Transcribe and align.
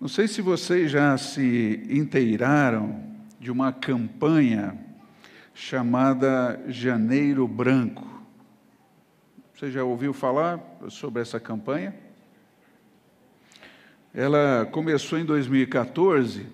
Não 0.00 0.08
sei 0.08 0.26
se 0.26 0.40
vocês 0.40 0.90
já 0.90 1.18
se 1.18 1.86
inteiraram 1.90 3.04
de 3.38 3.50
uma 3.50 3.70
campanha 3.70 4.74
chamada 5.52 6.58
Janeiro 6.68 7.46
Branco. 7.46 8.08
Você 9.54 9.70
já 9.70 9.84
ouviu 9.84 10.14
falar 10.14 10.58
sobre 10.88 11.20
essa 11.20 11.38
campanha? 11.38 11.94
Ela 14.14 14.66
começou 14.72 15.18
em 15.18 15.24
2014 15.26 16.46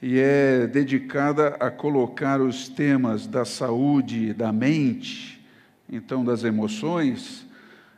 e 0.00 0.20
é 0.20 0.68
dedicada 0.68 1.56
a 1.58 1.72
colocar 1.72 2.40
os 2.40 2.68
temas 2.68 3.26
da 3.26 3.44
saúde 3.44 4.32
da 4.32 4.52
mente, 4.52 5.44
então 5.90 6.24
das 6.24 6.44
emoções, 6.44 7.44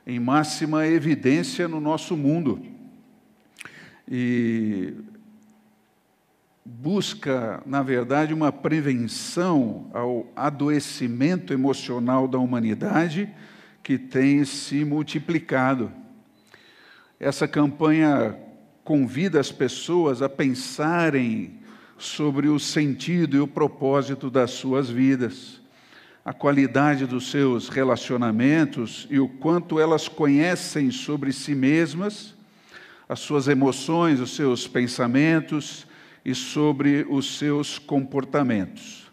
em 0.06 0.18
máxima 0.18 0.86
evidência 0.86 1.68
no 1.68 1.78
nosso 1.78 2.16
mundo. 2.16 2.77
E 4.10 4.94
busca, 6.64 7.62
na 7.66 7.82
verdade, 7.82 8.32
uma 8.32 8.50
prevenção 8.50 9.90
ao 9.92 10.26
adoecimento 10.34 11.52
emocional 11.52 12.26
da 12.26 12.38
humanidade 12.38 13.28
que 13.82 13.98
tem 13.98 14.44
se 14.44 14.84
multiplicado. 14.84 15.92
Essa 17.20 17.46
campanha 17.48 18.36
convida 18.84 19.40
as 19.40 19.52
pessoas 19.52 20.22
a 20.22 20.28
pensarem 20.28 21.58
sobre 21.96 22.48
o 22.48 22.58
sentido 22.58 23.36
e 23.36 23.40
o 23.40 23.46
propósito 23.46 24.30
das 24.30 24.52
suas 24.52 24.88
vidas 24.88 25.58
a 26.28 26.32
qualidade 26.34 27.06
dos 27.06 27.30
seus 27.30 27.70
relacionamentos 27.70 29.06
e 29.08 29.18
o 29.18 29.26
quanto 29.26 29.80
elas 29.80 30.08
conhecem 30.08 30.90
sobre 30.90 31.32
si 31.32 31.54
mesmas, 31.54 32.34
as 33.08 33.20
suas 33.20 33.48
emoções, 33.48 34.20
os 34.20 34.36
seus 34.36 34.68
pensamentos 34.68 35.86
e 36.24 36.34
sobre 36.34 37.06
os 37.08 37.38
seus 37.38 37.78
comportamentos. 37.78 39.10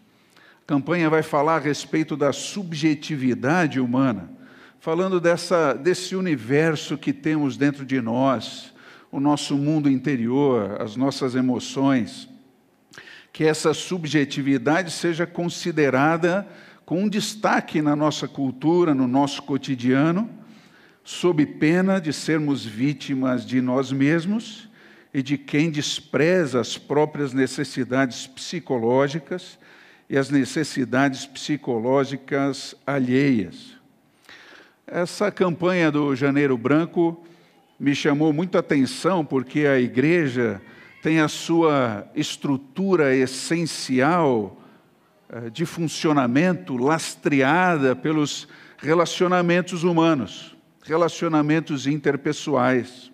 A 0.62 0.66
campanha 0.66 1.08
vai 1.08 1.22
falar 1.22 1.56
a 1.56 1.60
respeito 1.60 2.16
da 2.16 2.32
subjetividade 2.32 3.80
humana, 3.80 4.30
falando 4.78 5.18
dessa, 5.18 5.72
desse 5.72 6.14
universo 6.14 6.98
que 6.98 7.12
temos 7.12 7.56
dentro 7.56 7.86
de 7.86 8.00
nós, 8.00 8.74
o 9.10 9.18
nosso 9.18 9.56
mundo 9.56 9.88
interior, 9.88 10.80
as 10.80 10.94
nossas 10.94 11.34
emoções. 11.34 12.28
Que 13.32 13.44
essa 13.44 13.72
subjetividade 13.72 14.90
seja 14.90 15.26
considerada 15.26 16.46
com 16.84 17.04
um 17.04 17.08
destaque 17.08 17.80
na 17.80 17.96
nossa 17.96 18.28
cultura, 18.28 18.94
no 18.94 19.08
nosso 19.08 19.42
cotidiano, 19.42 20.28
sob 21.06 21.46
pena 21.46 22.00
de 22.00 22.12
sermos 22.12 22.66
vítimas 22.66 23.46
de 23.46 23.60
nós 23.60 23.92
mesmos 23.92 24.68
e 25.14 25.22
de 25.22 25.38
quem 25.38 25.70
despreza 25.70 26.60
as 26.60 26.76
próprias 26.76 27.32
necessidades 27.32 28.26
psicológicas 28.26 29.56
e 30.10 30.18
as 30.18 30.30
necessidades 30.30 31.24
psicológicas 31.24 32.74
alheias. 32.84 33.76
Essa 34.84 35.30
campanha 35.30 35.92
do 35.92 36.16
Janeiro 36.16 36.58
Branco 36.58 37.24
me 37.78 37.94
chamou 37.94 38.32
muito 38.32 38.56
a 38.56 38.60
atenção 38.60 39.24
porque 39.24 39.60
a 39.60 39.78
igreja 39.78 40.60
tem 41.04 41.20
a 41.20 41.28
sua 41.28 42.04
estrutura 42.16 43.14
essencial 43.14 44.60
eh, 45.28 45.50
de 45.50 45.64
funcionamento 45.64 46.76
lastreada 46.76 47.94
pelos 47.94 48.48
relacionamentos 48.76 49.84
humanos, 49.84 50.55
relacionamentos 50.86 51.86
interpessoais. 51.86 53.10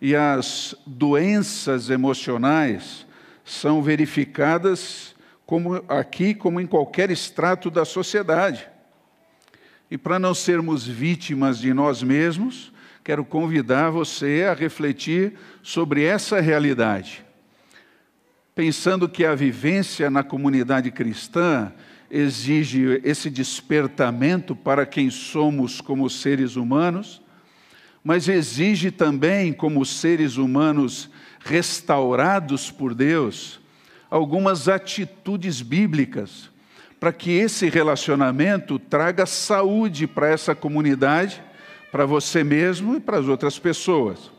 E 0.00 0.16
as 0.16 0.74
doenças 0.86 1.90
emocionais 1.90 3.06
são 3.44 3.82
verificadas 3.82 5.14
como 5.46 5.84
aqui 5.88 6.34
como 6.34 6.60
em 6.60 6.66
qualquer 6.66 7.10
extrato 7.10 7.70
da 7.70 7.84
sociedade. 7.84 8.68
E 9.90 9.98
para 9.98 10.18
não 10.18 10.34
sermos 10.34 10.86
vítimas 10.86 11.58
de 11.58 11.72
nós 11.74 12.02
mesmos, 12.02 12.72
quero 13.04 13.24
convidar 13.24 13.90
você 13.90 14.46
a 14.50 14.54
refletir 14.54 15.34
sobre 15.62 16.04
essa 16.04 16.40
realidade 16.40 17.24
pensando 18.54 19.08
que 19.08 19.24
a 19.24 19.34
vivência 19.34 20.10
na 20.10 20.22
comunidade 20.22 20.90
cristã 20.90 21.72
exige 22.12 23.00
esse 23.02 23.30
despertamento 23.30 24.54
para 24.54 24.84
quem 24.84 25.08
somos 25.08 25.80
como 25.80 26.10
seres 26.10 26.56
humanos, 26.56 27.22
mas 28.04 28.28
exige 28.28 28.90
também, 28.90 29.50
como 29.50 29.86
seres 29.86 30.36
humanos 30.36 31.08
restaurados 31.40 32.70
por 32.70 32.94
Deus, 32.94 33.58
algumas 34.10 34.68
atitudes 34.68 35.62
bíblicas 35.62 36.50
para 37.00 37.12
que 37.12 37.30
esse 37.30 37.70
relacionamento 37.70 38.78
traga 38.78 39.24
saúde 39.24 40.06
para 40.06 40.28
essa 40.28 40.54
comunidade, 40.54 41.42
para 41.90 42.04
você 42.04 42.44
mesmo 42.44 42.96
e 42.96 43.00
para 43.00 43.18
as 43.18 43.26
outras 43.26 43.58
pessoas. 43.58 44.30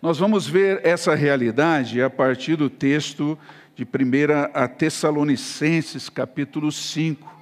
Nós 0.00 0.18
vamos 0.18 0.48
ver 0.48 0.80
essa 0.82 1.14
realidade 1.14 2.02
a 2.02 2.10
partir 2.10 2.56
do 2.56 2.68
texto 2.68 3.38
de 3.74 3.84
1 3.84 3.88
a 4.52 4.68
Tessalonicenses, 4.68 6.08
capítulo 6.08 6.70
5, 6.70 7.40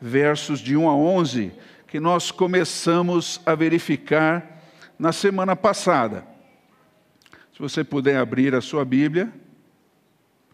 versos 0.00 0.60
de 0.60 0.76
1 0.76 0.88
a 0.88 0.94
11, 0.94 1.52
que 1.86 1.98
nós 1.98 2.30
começamos 2.30 3.40
a 3.44 3.54
verificar 3.54 4.62
na 4.98 5.12
semana 5.12 5.56
passada. 5.56 6.26
Se 7.52 7.58
você 7.58 7.82
puder 7.82 8.16
abrir 8.16 8.54
a 8.54 8.60
sua 8.60 8.84
Bíblia, 8.84 9.32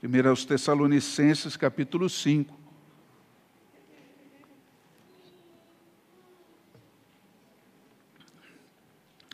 1 0.03 0.29
aos 0.29 0.45
Tessalonicenses, 0.45 1.57
capítulo 1.57 2.09
5. 2.09 2.57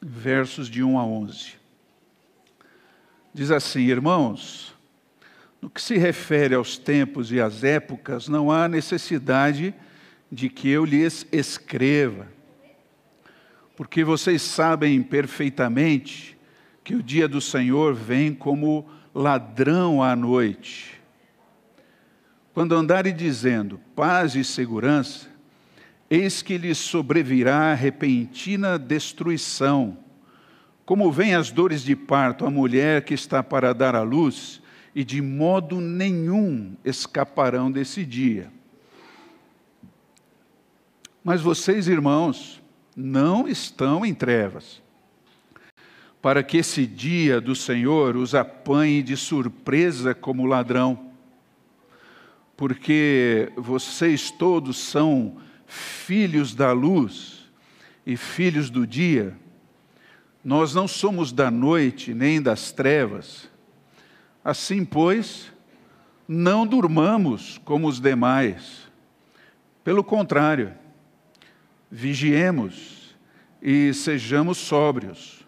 Versos 0.03 0.69
de 0.69 0.83
1 0.83 0.99
a 0.99 1.07
11. 1.07 1.55
Diz 3.33 3.51
assim, 3.51 3.81
irmãos, 3.81 4.74
no 5.65 5.71
que 5.71 5.81
se 5.81 5.97
refere 5.97 6.55
aos 6.55 6.77
tempos 6.77 7.33
e 7.33 7.41
às 7.41 7.65
épocas, 7.65 8.29
não 8.29 8.53
há 8.53 8.69
necessidade 8.69 9.75
de 10.31 10.51
que 10.51 10.69
eu 10.69 10.85
lhes 10.85 11.27
escreva, 11.33 12.29
porque 13.75 14.05
vocês 14.05 14.43
sabem 14.43 15.03
perfeitamente 15.03 16.37
que 16.85 16.95
o 16.95 17.03
dia 17.03 17.27
do 17.27 17.41
Senhor 17.41 17.95
vem 17.95 18.35
como 18.35 18.87
ladrão 19.15 20.03
à 20.03 20.15
noite. 20.15 21.01
Quando 22.53 22.75
andarem 22.75 23.17
dizendo 23.17 23.81
paz 23.97 24.35
e 24.35 24.45
segurança, 24.45 25.31
eis 26.11 26.43
que 26.43 26.59
lhes 26.59 26.77
sobrevirá 26.77 27.73
repentina 27.73 28.79
destruição 28.79 29.97
como 30.85 31.11
vêm 31.11 31.35
as 31.35 31.51
dores 31.51 31.83
de 31.83 31.97
parto 31.97 32.45
à 32.45 32.51
mulher 32.51 33.05
que 33.05 33.15
está 33.15 33.43
para 33.43 33.73
dar 33.73 33.95
à 33.95 34.03
luz, 34.03 34.61
e 34.95 35.05
de 35.05 35.21
modo 35.21 35.81
nenhum 35.81 36.77
escaparão 36.85 37.71
desse 37.71 38.05
dia. 38.05 38.51
Mas 41.23 41.41
vocês, 41.41 41.89
irmãos, 41.89 42.63
não 42.97 43.49
estão 43.49 44.05
em 44.05 44.15
trevas, 44.15 44.83
para 46.23 46.43
que 46.43 46.59
esse 46.59 46.87
dia 46.87 47.41
do 47.41 47.55
Senhor 47.55 48.17
os 48.17 48.35
apanhe 48.35 49.03
de 49.03 49.17
surpresa 49.17 50.15
como 50.15 50.47
ladrão, 50.47 51.11
porque 52.57 53.51
vocês 53.57 54.31
todos 54.31 54.77
são 54.77 55.37
filhos 55.67 56.55
da 56.55 56.73
luz 56.73 57.51
e 58.07 58.17
filhos 58.17 58.71
do 58.71 58.87
dia. 58.87 59.37
Nós 60.45 60.75
não 60.75 60.87
somos 60.87 61.33
da 61.33 61.51
noite 61.51 62.13
nem 62.13 62.41
das 62.41 62.71
trevas. 62.71 63.49
Assim, 64.45 64.85
pois, 64.85 65.51
não 66.29 66.67
durmamos 66.67 67.59
como 67.65 67.89
os 67.89 67.99
demais. 67.99 68.87
Pelo 69.83 70.05
contrário, 70.05 70.75
vigiemos 71.91 73.17
e 73.63 73.95
sejamos 73.95 74.59
sóbrios. 74.59 75.47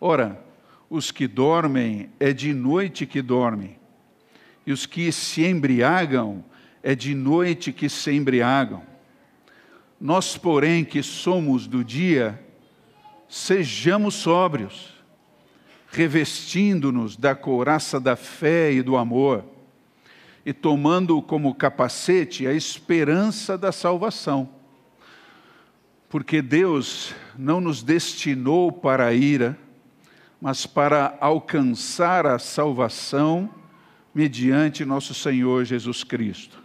Ora, 0.00 0.40
os 0.88 1.10
que 1.10 1.26
dormem 1.26 2.10
é 2.20 2.32
de 2.32 2.54
noite 2.54 3.04
que 3.06 3.20
dormem, 3.20 3.76
e 4.66 4.72
os 4.72 4.86
que 4.86 5.10
se 5.10 5.44
embriagam 5.44 6.44
é 6.82 6.94
de 6.94 7.14
noite 7.14 7.72
que 7.72 7.88
se 7.88 8.12
embriagam. 8.12 8.82
Nós, 10.00 10.36
porém, 10.36 10.84
que 10.84 11.02
somos 11.02 11.66
do 11.66 11.84
dia, 11.84 12.42
sejamos 13.28 14.14
sóbrios, 14.14 14.99
revestindo-nos 15.90 17.16
da 17.16 17.34
couraça 17.34 17.98
da 17.98 18.14
fé 18.14 18.72
e 18.72 18.82
do 18.82 18.96
amor, 18.96 19.44
e 20.46 20.52
tomando 20.52 21.20
como 21.20 21.54
capacete 21.54 22.46
a 22.46 22.52
esperança 22.52 23.58
da 23.58 23.72
salvação. 23.72 24.48
Porque 26.08 26.40
Deus 26.40 27.14
não 27.36 27.60
nos 27.60 27.82
destinou 27.82 28.72
para 28.72 29.06
a 29.06 29.12
ira, 29.12 29.58
mas 30.40 30.64
para 30.64 31.16
alcançar 31.20 32.26
a 32.26 32.38
salvação 32.38 33.50
mediante 34.14 34.84
nosso 34.84 35.12
Senhor 35.12 35.64
Jesus 35.64 36.02
Cristo, 36.02 36.58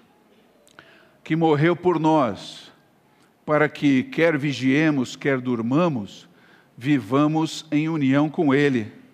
que 1.24 1.36
morreu 1.36 1.75
por 1.75 2.00
nós, 2.00 2.71
para 3.45 3.69
que, 3.69 4.04
quer 4.04 4.38
vigiemos, 4.38 5.16
quer 5.16 5.39
durmamos, 5.39 6.28
vivamos 6.78 7.66
em 7.71 7.88
união 7.89 8.30
com 8.30 8.54
Ele. 8.54 9.05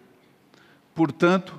Portanto, 0.94 1.58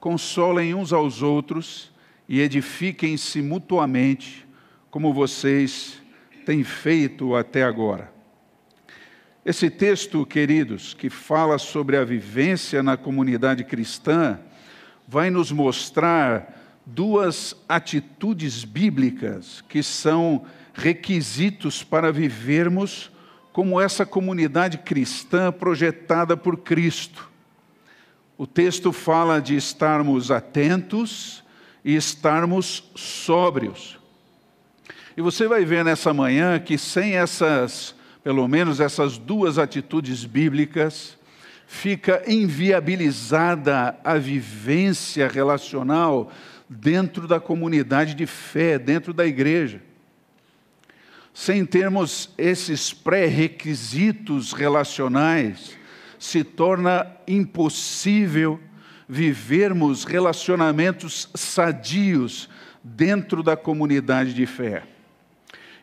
consolem 0.00 0.74
uns 0.74 0.92
aos 0.92 1.22
outros 1.22 1.92
e 2.28 2.40
edifiquem-se 2.40 3.42
mutuamente, 3.42 4.46
como 4.90 5.12
vocês 5.12 6.00
têm 6.44 6.62
feito 6.62 7.34
até 7.34 7.62
agora. 7.62 8.12
Esse 9.44 9.68
texto, 9.68 10.24
queridos, 10.24 10.94
que 10.94 11.10
fala 11.10 11.58
sobre 11.58 11.98
a 11.98 12.04
vivência 12.04 12.82
na 12.82 12.96
comunidade 12.96 13.62
cristã, 13.64 14.38
vai 15.06 15.28
nos 15.28 15.52
mostrar 15.52 16.80
duas 16.86 17.54
atitudes 17.68 18.64
bíblicas 18.64 19.62
que 19.68 19.82
são 19.82 20.46
requisitos 20.72 21.82
para 21.82 22.10
vivermos 22.10 23.10
como 23.52 23.80
essa 23.80 24.04
comunidade 24.04 24.78
cristã 24.78 25.52
projetada 25.52 26.36
por 26.36 26.58
Cristo. 26.58 27.30
O 28.36 28.46
texto 28.46 28.92
fala 28.92 29.40
de 29.40 29.54
estarmos 29.54 30.30
atentos 30.30 31.44
e 31.84 31.94
estarmos 31.94 32.90
sóbrios. 32.96 33.98
E 35.16 35.22
você 35.22 35.46
vai 35.46 35.64
ver 35.64 35.84
nessa 35.84 36.12
manhã 36.12 36.58
que 36.58 36.76
sem 36.76 37.14
essas, 37.14 37.94
pelo 38.24 38.48
menos 38.48 38.80
essas 38.80 39.16
duas 39.18 39.58
atitudes 39.58 40.24
bíblicas, 40.24 41.16
fica 41.66 42.22
inviabilizada 42.26 43.96
a 44.02 44.18
vivência 44.18 45.28
relacional 45.28 46.32
dentro 46.68 47.28
da 47.28 47.38
comunidade 47.38 48.14
de 48.14 48.26
fé, 48.26 48.78
dentro 48.78 49.12
da 49.12 49.24
igreja. 49.24 49.80
Sem 51.32 51.64
termos 51.64 52.30
esses 52.36 52.92
pré-requisitos 52.92 54.52
relacionais, 54.52 55.76
se 56.24 56.42
torna 56.42 57.06
impossível 57.28 58.58
vivermos 59.06 60.04
relacionamentos 60.04 61.28
sadios 61.34 62.48
dentro 62.82 63.42
da 63.42 63.58
comunidade 63.58 64.32
de 64.32 64.46
fé. 64.46 64.84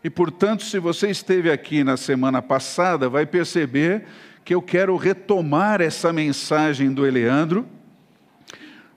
E, 0.04 0.10
portanto, 0.10 0.64
se 0.64 0.80
você 0.80 1.12
esteve 1.12 1.52
aqui 1.52 1.84
na 1.84 1.96
semana 1.96 2.42
passada, 2.42 3.08
vai 3.08 3.24
perceber 3.24 4.08
que 4.44 4.56
eu 4.56 4.64
quero 4.64 4.98
retomar 4.98 5.80
essa 5.80 6.12
mensagem 6.12 6.92
do 6.92 7.06
Eleandro, 7.06 7.68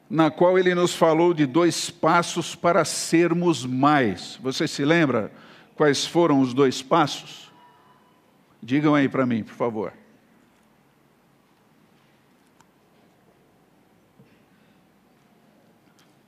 na 0.08 0.30
qual 0.30 0.58
ele 0.58 0.74
nos 0.74 0.94
falou 0.94 1.34
de 1.34 1.44
dois 1.44 1.90
passos 1.90 2.54
para 2.54 2.86
sermos 2.86 3.66
mais. 3.66 4.38
Você 4.42 4.66
se 4.66 4.82
lembra 4.82 5.30
quais 5.76 6.06
foram 6.06 6.40
os 6.40 6.54
dois 6.54 6.80
passos? 6.80 7.52
Digam 8.62 8.94
aí 8.94 9.10
para 9.10 9.26
mim, 9.26 9.42
por 9.42 9.52
favor. 9.52 9.92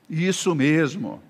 Isso 0.08 0.54
mesmo. 0.54 1.22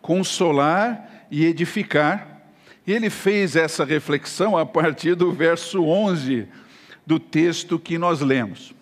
Consolar 0.00 1.26
e 1.30 1.44
edificar. 1.44 2.42
Ele 2.86 3.10
fez 3.10 3.56
essa 3.56 3.84
reflexão 3.84 4.56
a 4.56 4.66
partir 4.66 5.14
do 5.14 5.32
verso 5.32 5.84
11 5.84 6.48
do 7.06 7.18
texto 7.18 7.78
que 7.78 7.98
nós 7.98 8.20
lemos. 8.20 8.74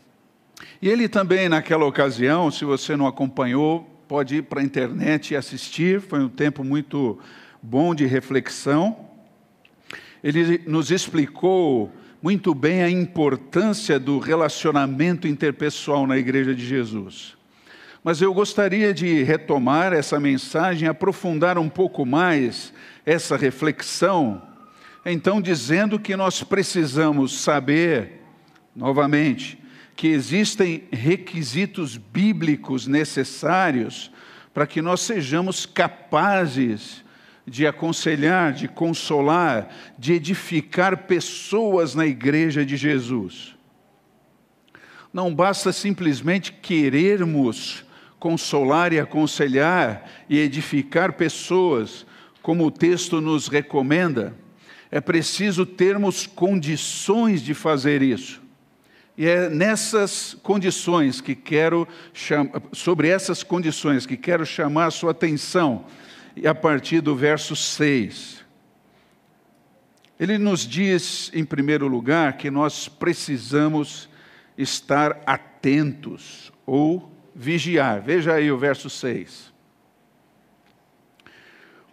E 0.81 0.89
ele 0.89 1.09
também, 1.09 1.49
naquela 1.49 1.85
ocasião, 1.85 2.51
se 2.51 2.65
você 2.65 2.97
não 2.97 3.07
acompanhou, 3.07 3.83
pode 4.09 4.37
ir 4.37 4.43
para 4.43 4.61
a 4.61 4.65
internet 4.65 5.33
e 5.33 5.37
assistir, 5.37 6.01
foi 6.01 6.21
um 6.21 6.29
tempo 6.29 6.65
muito 6.65 7.19
bom 7.63 7.95
de 7.95 8.07
reflexão. 8.07 8.97
Ele 10.23 10.63
nos 10.67 10.91
explicou 10.91 11.93
muito 12.23 12.55
bem 12.55 12.83
a 12.83 12.91
importância 12.91 13.99
do 13.99 14.19
relacionamento 14.19 15.27
interpessoal 15.27 16.07
na 16.07 16.19
Igreja 16.19 16.55
de 16.55 16.65
Jesus. 16.65 17.37
Mas 18.03 18.23
eu 18.23 18.33
gostaria 18.33 18.95
de 18.95 19.23
retomar 19.23 19.93
essa 19.93 20.19
mensagem, 20.19 20.89
aprofundar 20.89 21.59
um 21.59 21.69
pouco 21.69 22.07
mais 22.07 22.73
essa 23.05 23.37
reflexão 23.37 24.51
então 25.05 25.41
dizendo 25.41 25.99
que 25.99 26.15
nós 26.15 26.43
precisamos 26.43 27.41
saber, 27.41 28.21
novamente, 28.77 29.59
que 29.97 30.09
existem 30.09 30.85
requisitos 30.91 31.97
bíblicos 31.97 32.87
necessários 32.87 34.11
para 34.53 34.67
que 34.67 34.83
nós 34.83 35.01
sejamos 35.01 35.65
capazes 35.65 37.05
de 37.47 37.67
aconselhar, 37.67 38.53
de 38.53 38.69
consolar, 38.69 39.69
de 39.99 40.13
edificar 40.13 41.05
pessoas 41.05 41.95
na 41.95 42.07
igreja 42.07 42.65
de 42.65 42.77
Jesus. 42.77 43.57
Não 45.13 45.35
basta 45.35 45.73
simplesmente 45.73 46.53
querermos 46.53 47.85
consolar 48.21 48.93
e 48.93 49.01
aconselhar 49.01 50.09
e 50.29 50.39
edificar 50.39 51.15
pessoas, 51.15 52.07
como 52.41 52.65
o 52.65 52.71
texto 52.71 53.21
nos 53.21 53.49
recomenda 53.49 54.37
é 54.91 55.01
preciso 55.01 55.65
termos 55.65 56.27
condições 56.27 57.43
de 57.43 57.55
fazer 57.55 58.03
isso. 58.03 58.43
E 59.17 59.27
é 59.27 59.49
nessas 59.49 60.35
condições 60.43 61.21
que 61.21 61.35
quero 61.35 61.87
sobre 62.73 63.09
essas 63.09 63.43
condições 63.43 64.07
que 64.07 64.17
quero 64.17 64.45
chamar 64.45 64.87
a 64.87 64.91
sua 64.91 65.13
atenção, 65.13 65.85
a 66.45 66.55
partir 66.55 67.01
do 67.01 67.15
verso 67.15 67.55
6. 67.55 68.41
Ele 70.19 70.39
nos 70.39 70.67
diz, 70.67 71.31
em 71.35 71.45
primeiro 71.45 71.87
lugar, 71.87 72.37
que 72.37 72.51
nós 72.51 72.89
precisamos 72.89 74.09
estar 74.57 75.21
atentos 75.27 76.53
ou 76.67 77.11
vigiar. 77.41 78.03
Veja 78.03 78.35
aí 78.35 78.53
o 78.53 78.59
verso 78.59 78.91
6. 78.91 79.51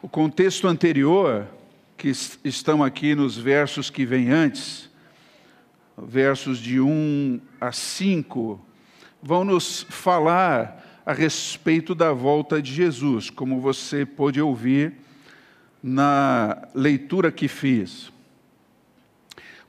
O 0.02 0.10
contexto 0.10 0.68
anterior 0.68 1.48
que 1.96 2.10
estão 2.44 2.84
aqui 2.84 3.16
nos 3.16 3.38
versos 3.38 3.90
que 3.90 4.06
vêm 4.06 4.30
antes, 4.30 4.90
versos 5.98 6.60
de 6.60 6.82
1 6.82 7.40
a 7.62 7.72
5, 7.72 8.60
vão 9.24 9.46
nos 9.46 9.84
falar 9.90 11.02
a 11.06 11.14
respeito 11.14 11.96
da 11.96 12.12
volta 12.12 12.62
de 12.62 12.74
Jesus, 12.74 13.30
como 13.30 13.62
você 13.62 14.06
pôde 14.06 14.42
ouvir 14.42 14.96
na 15.82 16.68
leitura 16.76 17.32
que 17.32 17.48
fiz. 17.48 18.12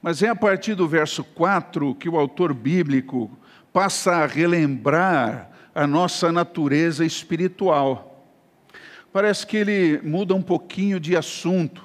Mas 0.03 0.25
é 0.25 0.29
a 0.29 0.35
partir 0.35 0.75
do 0.75 0.89
verso 0.89 1.23
4 1.23 1.95
que 1.95 2.09
o 2.09 2.19
autor 2.19 2.53
bíblico 2.53 3.31
passa 3.73 4.17
a 4.17 4.27
relembrar 4.27 5.53
a 5.79 5.87
nossa 5.87 6.33
natureza 6.33 7.07
espiritual. 7.07 8.27
Parece 9.13 9.47
que 9.47 9.57
ele 9.57 10.01
muda 10.03 10.35
um 10.35 10.43
pouquinho 10.43 10.99
de 10.99 11.17
assunto 11.17 11.85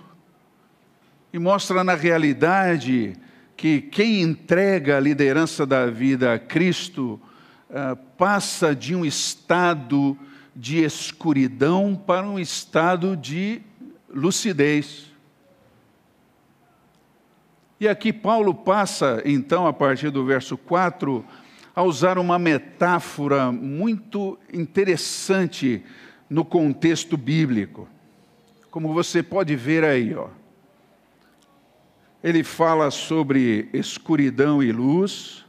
e 1.31 1.37
mostra 1.37 1.83
na 1.83 1.93
realidade 1.93 3.13
que 3.55 3.81
quem 3.81 4.23
entrega 4.23 4.97
a 4.97 4.99
liderança 4.99 5.63
da 5.63 5.85
vida 5.85 6.33
a 6.33 6.39
Cristo 6.39 7.21
uh, 7.69 7.95
passa 8.17 8.75
de 8.75 8.95
um 8.95 9.05
estado 9.05 10.17
de 10.55 10.83
escuridão 10.83 11.95
para 11.95 12.27
um 12.27 12.39
estado 12.39 13.15
de 13.15 13.61
lucidez. 14.11 15.05
E 17.79 17.87
aqui 17.87 18.11
Paulo 18.11 18.55
passa, 18.55 19.21
então, 19.23 19.67
a 19.67 19.73
partir 19.73 20.09
do 20.09 20.25
verso 20.25 20.57
4, 20.57 21.23
a 21.75 21.83
usar 21.83 22.17
uma 22.17 22.37
metáfora 22.37 23.51
muito 23.51 24.37
interessante 24.51 25.83
no 26.29 26.45
contexto 26.45 27.17
bíblico. 27.17 27.87
Como 28.69 28.93
você 28.93 29.21
pode 29.23 29.55
ver 29.55 29.83
aí, 29.83 30.13
ó 30.15 30.29
ele 32.23 32.41
fala 32.41 32.89
sobre 32.89 33.67
escuridão 33.73 34.63
e 34.63 34.71
luz, 34.71 35.43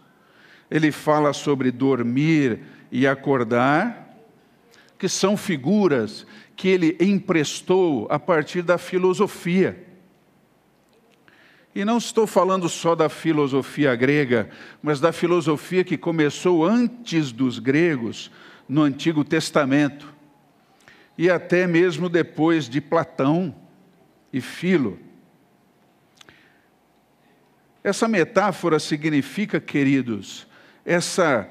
ele 0.69 0.91
fala 0.91 1.33
sobre 1.33 1.71
dormir 1.71 2.61
e 2.91 3.07
acordar, 3.07 4.19
que 4.99 5.09
são 5.09 5.37
figuras 5.37 6.27
que 6.57 6.69
ele 6.69 6.97
emprestou 7.01 8.09
a 8.11 8.19
partir 8.19 8.63
da 8.63 8.77
filosofia. 8.77 9.85
E 11.75 11.85
não 11.85 11.99
estou 11.99 12.27
falando 12.27 12.69
só 12.69 12.95
da 12.95 13.09
filosofia 13.09 13.97
grega, 13.97 14.49
mas 14.81 15.01
da 15.01 15.13
filosofia 15.13 15.83
que 15.83 15.99
começou 15.99 16.65
antes 16.65 17.33
dos 17.33 17.59
gregos, 17.59 18.31
no 18.69 18.83
Antigo 18.83 19.25
Testamento, 19.25 20.15
e 21.19 21.29
até 21.29 21.67
mesmo 21.67 22.09
depois 22.09 22.69
de 22.69 22.81
Platão 22.81 23.55
e 24.33 24.41
Filo. 24.41 24.99
Essa 27.83 28.09
metáfora 28.09 28.79
significa, 28.79 29.61
queridos, 29.61 30.47
essa 30.85 31.49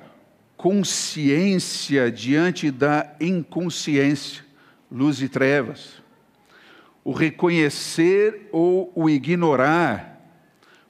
consciência 0.57 2.11
diante 2.11 2.71
da 2.71 3.13
inconsciência, 3.19 4.43
luz 4.89 5.21
e 5.21 5.27
trevas, 5.27 6.01
o 7.03 7.11
reconhecer 7.11 8.47
ou 8.51 8.91
o 8.95 9.09
ignorar, 9.09 10.12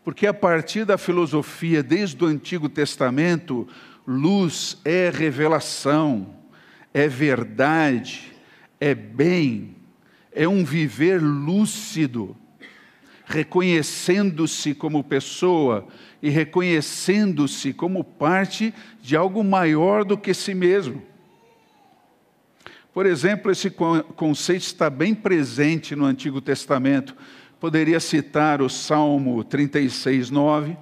porque 0.03 0.27
a 0.27 0.33
partir 0.33 0.85
da 0.85 0.97
filosofia, 0.97 1.81
desde 1.81 2.21
o 2.23 2.27
Antigo 2.27 2.67
Testamento, 2.67 3.67
luz 4.05 4.77
é 4.83 5.09
revelação, 5.09 6.35
é 6.93 7.07
verdade, 7.07 8.33
é 8.79 8.93
bem, 8.93 9.75
é 10.31 10.47
um 10.47 10.65
viver 10.65 11.21
lúcido, 11.21 12.35
reconhecendo-se 13.25 14.73
como 14.73 15.03
pessoa 15.03 15.87
e 16.21 16.29
reconhecendo-se 16.29 17.71
como 17.73 18.03
parte 18.03 18.73
de 19.01 19.15
algo 19.15 19.43
maior 19.43 20.03
do 20.03 20.17
que 20.17 20.33
si 20.33 20.53
mesmo. 20.53 21.01
Por 22.93 23.05
exemplo, 23.05 23.51
esse 23.51 23.71
conceito 23.71 24.61
está 24.61 24.89
bem 24.89 25.15
presente 25.15 25.95
no 25.95 26.05
Antigo 26.05 26.39
Testamento. 26.39 27.15
Poderia 27.63 27.99
citar 28.01 28.61
o 28.61 28.67
Salmo 28.67 29.41
36, 29.41 30.29
9, 30.29 30.75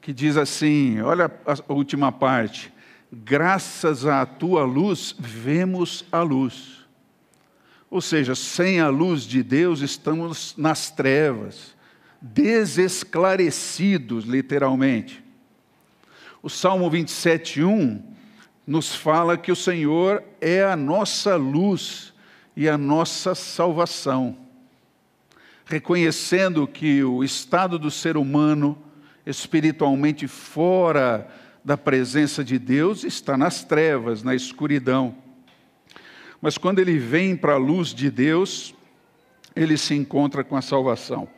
que 0.00 0.12
diz 0.12 0.36
assim: 0.36 1.00
olha 1.00 1.28
a 1.44 1.72
última 1.72 2.12
parte. 2.12 2.72
Graças 3.10 4.06
à 4.06 4.24
tua 4.24 4.62
luz, 4.62 5.16
vemos 5.18 6.04
a 6.12 6.22
luz. 6.22 6.86
Ou 7.90 8.00
seja, 8.00 8.36
sem 8.36 8.78
a 8.78 8.88
luz 8.88 9.24
de 9.24 9.42
Deus 9.42 9.80
estamos 9.80 10.54
nas 10.56 10.92
trevas, 10.92 11.74
desesclarecidos, 12.22 14.26
literalmente. 14.26 15.24
O 16.40 16.48
Salmo 16.48 16.88
27, 16.88 17.64
1 17.64 18.00
nos 18.64 18.94
fala 18.94 19.36
que 19.36 19.50
o 19.50 19.56
Senhor 19.56 20.22
é 20.40 20.62
a 20.62 20.76
nossa 20.76 21.34
luz 21.34 22.14
e 22.56 22.68
a 22.68 22.78
nossa 22.78 23.34
salvação. 23.34 24.45
Reconhecendo 25.68 26.64
que 26.64 27.02
o 27.02 27.24
estado 27.24 27.76
do 27.76 27.90
ser 27.90 28.16
humano, 28.16 28.78
espiritualmente 29.26 30.28
fora 30.28 31.28
da 31.64 31.76
presença 31.76 32.44
de 32.44 32.56
Deus, 32.56 33.02
está 33.02 33.36
nas 33.36 33.64
trevas, 33.64 34.22
na 34.22 34.32
escuridão. 34.32 35.16
Mas 36.40 36.56
quando 36.56 36.78
ele 36.78 36.96
vem 36.98 37.36
para 37.36 37.54
a 37.54 37.58
luz 37.58 37.88
de 37.88 38.08
Deus, 38.08 38.76
ele 39.56 39.76
se 39.76 39.92
encontra 39.92 40.44
com 40.44 40.56
a 40.56 40.62
salvação. 40.62 41.28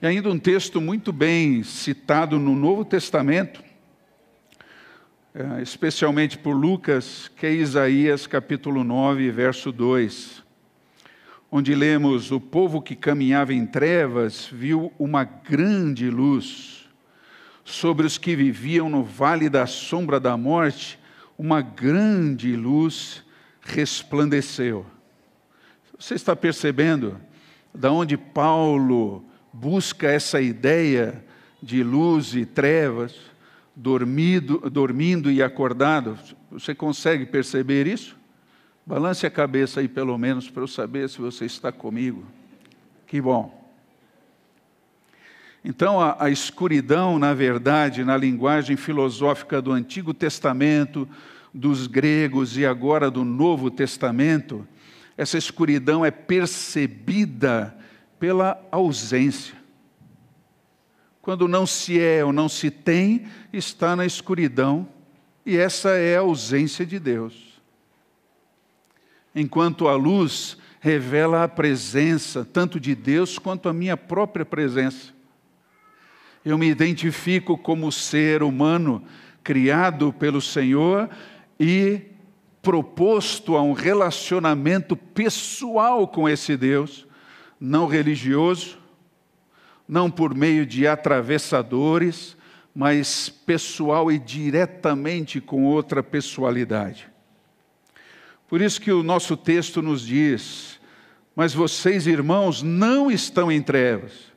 E 0.00 0.06
ainda 0.06 0.30
um 0.30 0.38
texto 0.38 0.80
muito 0.80 1.12
bem 1.12 1.64
citado 1.64 2.38
no 2.38 2.54
Novo 2.54 2.84
Testamento, 2.84 3.64
é, 5.34 5.60
especialmente 5.60 6.38
por 6.38 6.52
Lucas, 6.52 7.28
que 7.36 7.46
é 7.46 7.52
Isaías 7.52 8.28
capítulo 8.28 8.84
9, 8.84 9.28
verso 9.32 9.72
2, 9.72 10.46
onde 11.50 11.74
lemos: 11.74 12.30
O 12.30 12.40
povo 12.40 12.80
que 12.80 12.94
caminhava 12.94 13.52
em 13.52 13.66
trevas 13.66 14.48
viu 14.52 14.92
uma 14.98 15.24
grande 15.24 16.10
luz. 16.10 16.88
Sobre 17.64 18.06
os 18.06 18.16
que 18.16 18.34
viviam 18.34 18.88
no 18.88 19.04
vale 19.04 19.48
da 19.48 19.66
sombra 19.66 20.18
da 20.18 20.36
morte, 20.36 20.98
uma 21.36 21.60
grande 21.60 22.56
luz 22.56 23.22
resplandeceu. 23.60 24.86
Você 25.98 26.14
está 26.14 26.34
percebendo 26.34 27.20
da 27.74 27.92
onde 27.92 28.16
Paulo 28.16 29.24
busca 29.52 30.08
essa 30.08 30.40
ideia 30.40 31.24
de 31.62 31.82
luz 31.82 32.34
e 32.34 32.46
trevas, 32.46 33.14
dormido, 33.76 34.58
dormindo 34.70 35.30
e 35.30 35.42
acordado? 35.42 36.18
Você 36.50 36.74
consegue 36.74 37.26
perceber 37.26 37.86
isso? 37.86 38.17
Balance 38.88 39.26
a 39.26 39.30
cabeça 39.30 39.80
aí, 39.80 39.86
pelo 39.86 40.16
menos, 40.16 40.48
para 40.48 40.62
eu 40.62 40.66
saber 40.66 41.10
se 41.10 41.18
você 41.18 41.44
está 41.44 41.70
comigo. 41.70 42.24
Que 43.06 43.20
bom. 43.20 43.70
Então, 45.62 46.00
a, 46.00 46.16
a, 46.24 46.30
escuridão, 46.30 47.18
na 47.18 47.34
verdade, 47.34 48.02
na 48.02 48.16
linguagem 48.16 48.78
filosófica 48.78 49.60
do 49.60 49.72
Antigo 49.72 50.14
Testamento, 50.14 51.06
dos 51.52 51.86
gregos 51.86 52.56
e 52.56 52.64
agora 52.64 53.10
do 53.10 53.26
Novo 53.26 53.70
Testamento, 53.70 54.66
essa 55.18 55.36
escuridão 55.36 56.02
é 56.02 56.10
percebida 56.10 57.76
pela 58.18 58.58
ausência. 58.72 59.54
Quando 61.20 61.46
não 61.46 61.66
se 61.66 62.00
é 62.00 62.24
ou 62.24 62.32
não 62.32 62.48
se 62.48 62.70
tem, 62.70 63.26
está 63.52 63.94
na 63.94 64.06
escuridão, 64.06 64.88
e 65.44 65.58
essa 65.58 65.90
é 65.90 66.16
a 66.16 66.20
ausência 66.20 66.86
de 66.86 66.98
Deus. 66.98 67.47
Enquanto 69.34 69.88
a 69.88 69.94
luz 69.94 70.56
revela 70.80 71.44
a 71.44 71.48
presença 71.48 72.44
tanto 72.44 72.78
de 72.80 72.94
Deus 72.94 73.38
quanto 73.38 73.68
a 73.68 73.72
minha 73.72 73.96
própria 73.96 74.44
presença 74.44 75.18
eu 76.44 76.56
me 76.56 76.68
identifico 76.68 77.56
como 77.56 77.92
ser 77.92 78.42
humano 78.42 79.02
criado 79.42 80.12
pelo 80.12 80.40
Senhor 80.40 81.08
e 81.58 82.00
proposto 82.62 83.56
a 83.56 83.62
um 83.62 83.72
relacionamento 83.72 84.96
pessoal 84.96 86.06
com 86.06 86.28
esse 86.28 86.56
Deus, 86.56 87.06
não 87.60 87.86
religioso, 87.86 88.78
não 89.86 90.10
por 90.10 90.34
meio 90.34 90.66
de 90.66 90.86
atravessadores, 90.86 92.36
mas 92.74 93.28
pessoal 93.28 94.12
e 94.12 94.18
diretamente 94.18 95.40
com 95.40 95.64
outra 95.64 96.02
pessoalidade. 96.02 97.08
Por 98.48 98.62
isso 98.62 98.80
que 98.80 98.90
o 98.90 99.02
nosso 99.02 99.36
texto 99.36 99.82
nos 99.82 100.06
diz: 100.06 100.80
Mas 101.36 101.52
vocês, 101.52 102.06
irmãos, 102.06 102.62
não 102.62 103.10
estão 103.10 103.52
em 103.52 103.62
trevas 103.62 104.28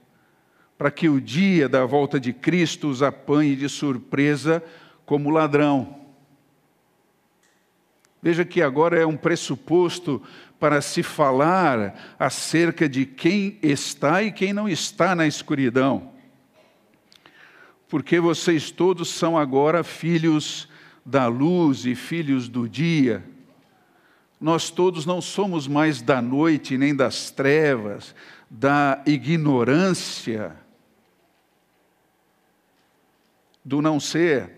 para 0.77 0.89
que 0.89 1.08
o 1.08 1.22
dia 1.22 1.70
da 1.70 1.86
volta 1.86 2.20
de 2.20 2.34
Cristo 2.34 2.89
os 2.89 3.03
apanhe 3.03 3.56
de 3.56 3.70
surpresa 3.70 4.63
como 5.06 5.30
ladrão. 5.30 5.96
Veja 8.22 8.44
que 8.44 8.62
agora 8.62 9.00
é 9.00 9.06
um 9.06 9.15
pressuposto 9.15 10.22
para 10.60 10.82
se 10.82 11.01
falar 11.01 12.15
acerca 12.20 12.89
de 12.89 13.06
quem 13.06 13.60
está 13.62 14.22
e 14.24 14.32
quem 14.32 14.53
não 14.53 14.68
está 14.68 15.15
na 15.15 15.25
escuridão. 15.25 16.12
Porque 17.88 18.20
vocês 18.20 18.72
todos 18.72 19.10
são 19.10 19.38
agora 19.38 19.84
filhos 19.84 20.68
da 21.06 21.27
luz 21.27 21.86
e 21.86 21.94
filhos 21.94 22.50
do 22.50 22.68
dia. 22.68 23.24
Nós 24.41 24.71
todos 24.71 25.05
não 25.05 25.21
somos 25.21 25.67
mais 25.67 26.01
da 26.01 26.19
noite 26.19 26.75
nem 26.75 26.95
das 26.95 27.29
trevas, 27.29 28.15
da 28.50 29.00
ignorância 29.05 30.55
do 33.63 33.83
não 33.83 34.00
ser. 34.00 34.50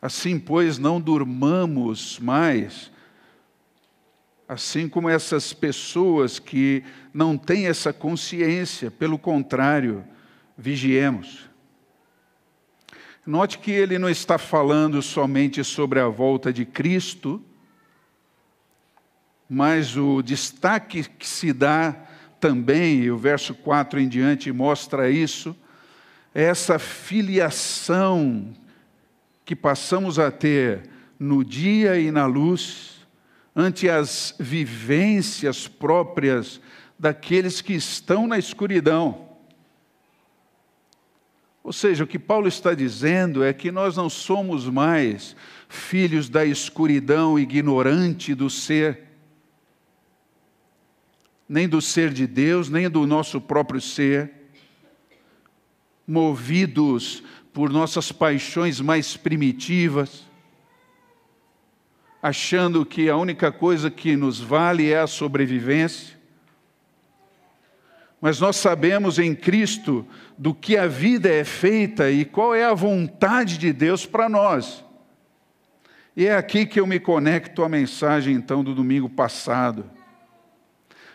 Assim, 0.00 0.38
pois, 0.38 0.78
não 0.78 1.00
durmamos 1.00 2.20
mais, 2.20 2.92
assim 4.48 4.88
como 4.88 5.08
essas 5.08 5.52
pessoas 5.52 6.38
que 6.38 6.84
não 7.12 7.36
têm 7.36 7.66
essa 7.66 7.92
consciência, 7.92 8.88
pelo 8.88 9.18
contrário, 9.18 10.04
vigiemos. 10.56 11.50
Note 13.26 13.58
que 13.58 13.72
ele 13.72 13.98
não 13.98 14.08
está 14.08 14.38
falando 14.38 15.02
somente 15.02 15.62
sobre 15.64 15.98
a 15.98 16.08
volta 16.08 16.52
de 16.52 16.64
Cristo, 16.64 17.44
mas 19.52 19.96
o 19.96 20.22
destaque 20.22 21.02
que 21.02 21.26
se 21.26 21.52
dá 21.52 21.96
também, 22.38 23.00
e 23.00 23.10
o 23.10 23.18
verso 23.18 23.52
4 23.52 23.98
em 23.98 24.08
diante 24.08 24.52
mostra 24.52 25.10
isso, 25.10 25.56
essa 26.32 26.78
filiação 26.78 28.54
que 29.44 29.56
passamos 29.56 30.20
a 30.20 30.30
ter 30.30 30.88
no 31.18 31.44
dia 31.44 31.98
e 31.98 32.12
na 32.12 32.26
luz, 32.26 33.04
ante 33.54 33.88
as 33.88 34.36
vivências 34.38 35.66
próprias 35.66 36.60
daqueles 36.96 37.60
que 37.60 37.72
estão 37.72 38.28
na 38.28 38.38
escuridão. 38.38 39.30
Ou 41.64 41.72
seja, 41.72 42.04
o 42.04 42.06
que 42.06 42.20
Paulo 42.20 42.46
está 42.46 42.72
dizendo 42.72 43.42
é 43.42 43.52
que 43.52 43.72
nós 43.72 43.96
não 43.96 44.08
somos 44.08 44.66
mais 44.66 45.34
filhos 45.68 46.28
da 46.28 46.44
escuridão 46.44 47.36
ignorante 47.36 48.32
do 48.32 48.48
ser, 48.48 49.09
nem 51.50 51.68
do 51.68 51.82
ser 51.82 52.12
de 52.12 52.28
Deus, 52.28 52.70
nem 52.70 52.88
do 52.88 53.04
nosso 53.08 53.40
próprio 53.40 53.80
ser 53.80 54.30
movidos 56.06 57.24
por 57.52 57.70
nossas 57.70 58.12
paixões 58.12 58.80
mais 58.80 59.16
primitivas, 59.16 60.24
achando 62.22 62.86
que 62.86 63.10
a 63.10 63.16
única 63.16 63.50
coisa 63.50 63.90
que 63.90 64.14
nos 64.14 64.38
vale 64.38 64.92
é 64.92 65.00
a 65.00 65.08
sobrevivência. 65.08 66.20
mas 68.20 68.38
nós 68.38 68.54
sabemos 68.56 69.18
em 69.18 69.34
Cristo 69.34 70.06
do 70.38 70.54
que 70.54 70.76
a 70.76 70.86
vida 70.86 71.28
é 71.28 71.42
feita 71.42 72.10
e 72.10 72.24
qual 72.24 72.54
é 72.54 72.64
a 72.64 72.74
vontade 72.74 73.58
de 73.58 73.72
Deus 73.72 74.06
para 74.06 74.28
nós. 74.28 74.84
E 76.14 76.26
é 76.26 76.36
aqui 76.36 76.64
que 76.66 76.78
eu 76.78 76.86
me 76.86 77.00
conecto 77.00 77.64
à 77.64 77.68
mensagem 77.68 78.34
então 78.34 78.62
do 78.62 78.74
domingo 78.74 79.08
passado, 79.08 79.90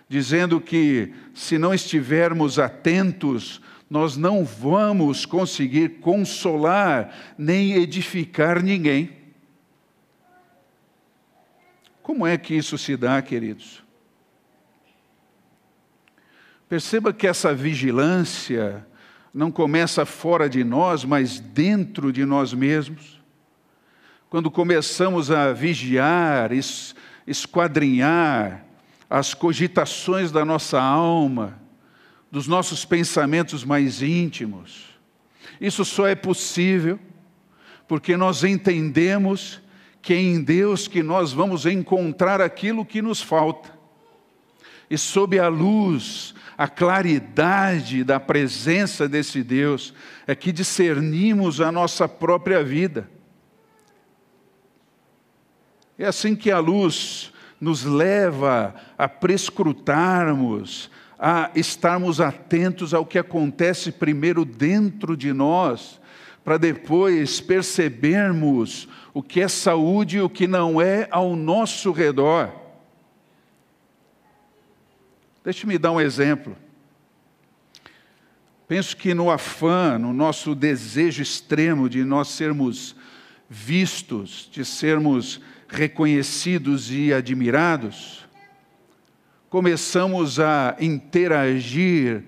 dizendo 0.07 0.61
que 0.61 1.13
se 1.33 1.57
não 1.57 1.73
estivermos 1.73 2.59
atentos, 2.59 3.61
nós 3.89 4.17
não 4.17 4.43
vamos 4.43 5.25
conseguir 5.25 5.99
consolar 5.99 7.13
nem 7.37 7.73
edificar 7.73 8.61
ninguém. 8.61 9.11
Como 12.01 12.25
é 12.25 12.37
que 12.37 12.53
isso 12.53 12.77
se 12.77 12.95
dá, 12.95 13.21
queridos? 13.21 13.83
Perceba 16.69 17.13
que 17.13 17.27
essa 17.27 17.53
vigilância 17.53 18.85
não 19.33 19.51
começa 19.51 20.05
fora 20.05 20.49
de 20.49 20.63
nós, 20.63 21.03
mas 21.03 21.39
dentro 21.39 22.11
de 22.11 22.25
nós 22.25 22.53
mesmos. 22.53 23.21
Quando 24.29 24.49
começamos 24.49 25.29
a 25.29 25.53
vigiar, 25.53 26.51
esquadrinhar 27.27 28.64
as 29.09 29.33
cogitações 29.33 30.31
da 30.31 30.43
nossa 30.43 30.81
alma, 30.81 31.59
dos 32.31 32.47
nossos 32.47 32.85
pensamentos 32.85 33.63
mais 33.63 34.01
íntimos, 34.01 34.85
isso 35.59 35.85
só 35.85 36.07
é 36.07 36.15
possível 36.15 36.99
porque 37.87 38.17
nós 38.17 38.43
entendemos 38.43 39.61
que 40.01 40.13
é 40.13 40.17
em 40.17 40.43
Deus 40.43 40.87
que 40.87 41.01
nós 41.01 41.31
vamos 41.31 41.65
encontrar 41.65 42.41
aquilo 42.41 42.85
que 42.85 43.01
nos 43.01 43.21
falta. 43.21 43.73
E 44.89 44.97
sob 44.97 45.39
a 45.39 45.47
luz 45.47 46.35
a 46.57 46.67
claridade 46.67 48.03
da 48.03 48.19
presença 48.19 49.09
desse 49.09 49.43
Deus, 49.43 49.93
é 50.25 50.33
que 50.33 50.51
discernimos 50.51 51.59
a 51.59 51.71
nossa 51.71 52.07
própria 52.07 52.63
vida. 52.63 53.09
É 55.97 56.05
assim 56.05 56.35
que 56.35 56.51
a 56.51 56.59
luz 56.59 57.31
nos 57.59 57.83
leva 57.83 58.75
a 58.97 59.07
prescrutarmos, 59.07 60.89
a 61.17 61.51
estarmos 61.55 62.19
atentos 62.19 62.93
ao 62.93 63.05
que 63.05 63.17
acontece 63.17 63.91
primeiro 63.91 64.43
dentro 64.43 65.15
de 65.15 65.31
nós, 65.33 65.99
para 66.43 66.57
depois 66.57 67.41
percebermos 67.41 68.87
o 69.13 69.23
que 69.23 69.41
é 69.41 69.47
saúde 69.47 70.17
e 70.17 70.21
o 70.21 70.29
que 70.29 70.45
não 70.45 70.79
é 70.79 71.07
ao 71.09 71.35
nosso 71.35 71.91
redor. 71.91 72.53
Deixe-me 75.43 75.77
dar 75.77 75.91
um 75.91 76.01
exemplo. 76.01 76.55
Penso 78.67 78.97
que 78.97 79.13
no 79.13 79.29
afã, 79.29 79.97
no 79.97 80.11
nosso 80.11 80.55
desejo 80.55 81.21
extremo 81.21 81.87
de 81.87 82.03
nós 82.03 82.29
sermos 82.29 82.95
vistos, 83.47 84.49
de 84.51 84.65
sermos 84.65 85.39
reconhecidos 85.67 86.91
e 86.91 87.13
admirados, 87.13 88.25
começamos 89.49 90.39
a 90.39 90.75
interagir 90.79 92.23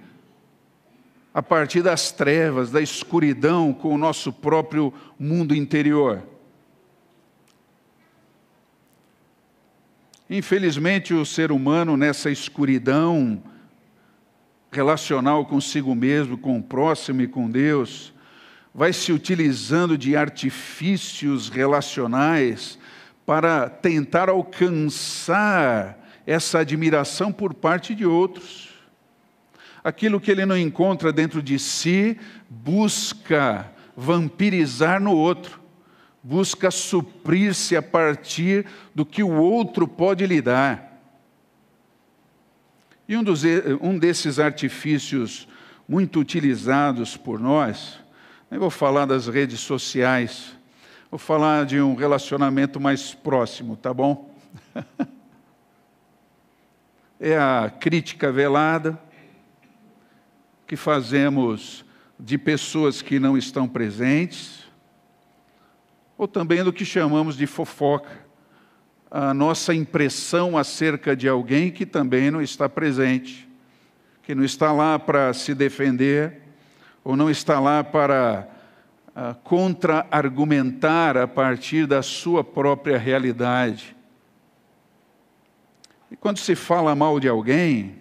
a 1.33 1.43
partir 1.43 1.83
das 1.83 2.11
trevas, 2.11 2.71
da 2.71 2.81
escuridão 2.81 3.71
com 3.71 3.93
o 3.93 3.97
nosso 3.97 4.33
próprio 4.33 4.91
mundo 5.19 5.53
interior. 5.53 6.23
Infelizmente, 10.29 11.13
o 11.13 11.25
ser 11.25 11.51
humano, 11.51 11.95
nessa 11.95 12.29
escuridão 12.31 13.41
relacional 14.71 15.45
consigo 15.45 15.93
mesmo, 15.93 16.37
com 16.37 16.57
o 16.57 16.63
próximo 16.63 17.21
e 17.21 17.27
com 17.27 17.49
Deus, 17.49 18.13
vai 18.73 18.91
se 18.91 19.13
utilizando 19.13 19.97
de 19.97 20.15
artifícios 20.15 21.49
relacionais 21.49 22.76
para 23.27 23.69
tentar 23.69 24.27
alcançar 24.27 25.95
essa 26.25 26.59
admiração 26.59 27.31
por 27.31 27.53
parte 27.53 27.93
de 27.93 28.07
outros. 28.07 28.69
Aquilo 29.83 30.19
que 30.19 30.31
ele 30.31 30.47
não 30.47 30.57
encontra 30.57 31.13
dentro 31.13 31.43
de 31.43 31.59
si, 31.59 32.17
busca 32.49 33.69
vampirizar 33.95 34.99
no 34.99 35.15
outro 35.15 35.67
busca 36.27 36.69
suprir-se 36.69 37.77
a 37.77 37.81
partir 37.81 38.65
do 38.93 39.05
que 39.05 39.23
o 39.23 39.31
outro 39.31 39.87
pode 39.87 40.27
lhe 40.27 40.41
dar. 40.41 41.01
E 43.07 43.15
um, 43.15 43.23
dos, 43.23 43.43
um 43.81 43.97
desses 43.97 44.37
artifícios 44.37 45.47
muito 45.87 46.19
utilizados 46.19 47.15
por 47.15 47.39
nós, 47.39 47.97
nem 48.51 48.59
vou 48.59 48.69
falar 48.69 49.05
das 49.05 49.27
redes 49.27 49.61
sociais, 49.61 50.56
vou 51.09 51.17
falar 51.17 51.65
de 51.65 51.79
um 51.79 51.95
relacionamento 51.95 52.79
mais 52.79 53.13
próximo, 53.13 53.77
tá 53.77 53.93
bom? 53.93 54.35
é 57.19 57.37
a 57.37 57.71
crítica 57.79 58.31
velada 58.31 58.99
que 60.65 60.75
fazemos 60.75 61.85
de 62.19 62.37
pessoas 62.37 63.01
que 63.01 63.19
não 63.19 63.37
estão 63.37 63.67
presentes, 63.67 64.65
ou 66.17 66.27
também 66.27 66.63
do 66.63 66.73
que 66.73 66.83
chamamos 66.83 67.37
de 67.37 67.47
fofoca, 67.47 68.25
a 69.09 69.33
nossa 69.33 69.73
impressão 69.73 70.57
acerca 70.57 71.15
de 71.15 71.29
alguém 71.29 71.71
que 71.71 71.85
também 71.85 72.29
não 72.29 72.41
está 72.41 72.67
presente, 72.67 73.47
que 74.23 74.35
não 74.35 74.43
está 74.43 74.73
lá 74.73 74.99
para 74.99 75.33
se 75.33 75.55
defender, 75.55 76.41
ou 77.01 77.15
não 77.15 77.29
está 77.29 77.61
lá 77.61 77.81
para 77.81 78.56
uh, 79.17 79.33
contra-argumentar 79.43 81.17
a 81.17 81.27
partir 81.27 81.87
da 81.87 82.03
sua 82.03 82.43
própria 82.43 82.99
realidade. 82.99 83.95
E 86.11 86.15
quando 86.15 86.37
se 86.37 86.55
fala 86.55 86.95
mal 86.95 87.19
de 87.19 87.27
alguém, 87.27 87.95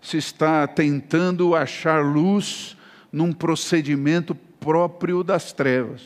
se 0.00 0.16
está 0.16 0.66
tentando 0.66 1.54
achar 1.54 2.04
luz 2.04 2.76
num 3.12 3.32
procedimento 3.32 4.34
próprio 4.34 5.22
das 5.22 5.52
trevas. 5.52 6.02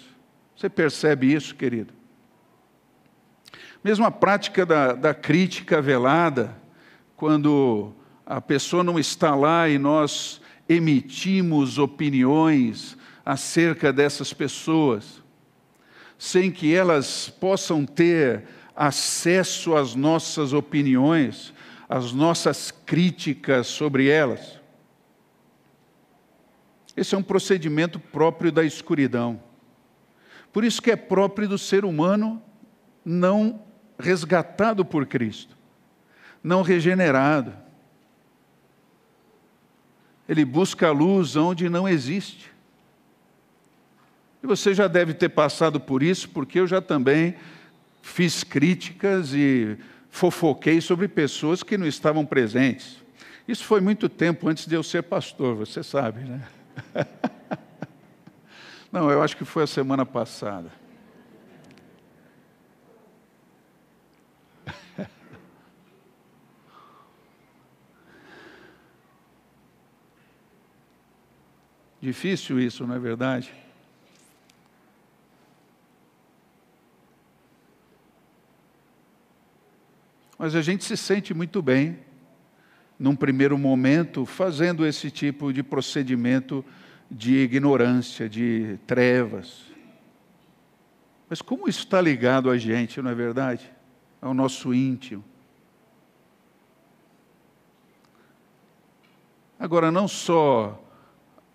Você 0.54 0.68
percebe 0.68 1.32
isso, 1.32 1.54
querido? 1.54 1.94
Mesmo 3.82 4.04
a 4.04 4.10
prática 4.10 4.66
da, 4.66 4.92
da 4.92 5.14
crítica 5.14 5.80
velada, 5.80 6.56
quando 7.16 7.92
a 8.24 8.40
pessoa 8.40 8.84
não 8.84 8.98
está 8.98 9.34
lá 9.34 9.68
e 9.68 9.78
nós 9.78 10.40
emitimos 10.68 11.78
opiniões 11.78 12.95
acerca 13.26 13.92
dessas 13.92 14.32
pessoas, 14.32 15.20
sem 16.16 16.48
que 16.48 16.72
elas 16.72 17.28
possam 17.28 17.84
ter 17.84 18.44
acesso 18.76 19.74
às 19.74 19.96
nossas 19.96 20.52
opiniões, 20.52 21.52
às 21.88 22.12
nossas 22.12 22.70
críticas 22.70 23.66
sobre 23.66 24.08
elas. 24.08 24.60
Esse 26.96 27.16
é 27.16 27.18
um 27.18 27.22
procedimento 27.22 27.98
próprio 27.98 28.52
da 28.52 28.62
escuridão. 28.64 29.42
Por 30.52 30.62
isso 30.62 30.80
que 30.80 30.92
é 30.92 30.96
próprio 30.96 31.48
do 31.48 31.58
ser 31.58 31.84
humano 31.84 32.40
não 33.04 33.60
resgatado 33.98 34.84
por 34.84 35.04
Cristo, 35.04 35.56
não 36.42 36.62
regenerado. 36.62 37.52
Ele 40.28 40.44
busca 40.44 40.88
a 40.88 40.92
luz 40.92 41.34
onde 41.34 41.68
não 41.68 41.88
existe. 41.88 42.55
E 44.46 44.48
você 44.48 44.72
já 44.72 44.86
deve 44.86 45.12
ter 45.12 45.28
passado 45.30 45.80
por 45.80 46.04
isso, 46.04 46.28
porque 46.28 46.60
eu 46.60 46.68
já 46.68 46.80
também 46.80 47.34
fiz 48.00 48.44
críticas 48.44 49.34
e 49.34 49.76
fofoquei 50.08 50.80
sobre 50.80 51.08
pessoas 51.08 51.64
que 51.64 51.76
não 51.76 51.84
estavam 51.84 52.24
presentes. 52.24 53.02
Isso 53.48 53.64
foi 53.64 53.80
muito 53.80 54.08
tempo 54.08 54.48
antes 54.48 54.64
de 54.64 54.76
eu 54.76 54.84
ser 54.84 55.02
pastor, 55.02 55.56
você 55.56 55.82
sabe, 55.82 56.20
né? 56.20 56.46
Não, 58.92 59.10
eu 59.10 59.20
acho 59.20 59.36
que 59.36 59.44
foi 59.44 59.64
a 59.64 59.66
semana 59.66 60.06
passada. 60.06 60.70
Difícil 72.00 72.60
isso, 72.60 72.86
não 72.86 72.94
é 72.94 72.98
verdade? 73.00 73.65
Mas 80.38 80.54
a 80.54 80.62
gente 80.62 80.84
se 80.84 80.96
sente 80.96 81.32
muito 81.32 81.62
bem, 81.62 81.98
num 82.98 83.16
primeiro 83.16 83.56
momento, 83.58 84.24
fazendo 84.24 84.86
esse 84.86 85.10
tipo 85.10 85.52
de 85.52 85.62
procedimento 85.62 86.64
de 87.10 87.36
ignorância, 87.36 88.28
de 88.28 88.78
trevas. 88.86 89.64
Mas 91.28 91.42
como 91.42 91.68
isso 91.68 91.80
está 91.80 92.00
ligado 92.00 92.50
a 92.50 92.56
gente, 92.56 93.00
não 93.02 93.10
é 93.10 93.14
verdade? 93.14 93.70
Ao 94.20 94.32
nosso 94.32 94.72
íntimo. 94.72 95.24
Agora, 99.58 99.90
não 99.90 100.06
só 100.06 100.82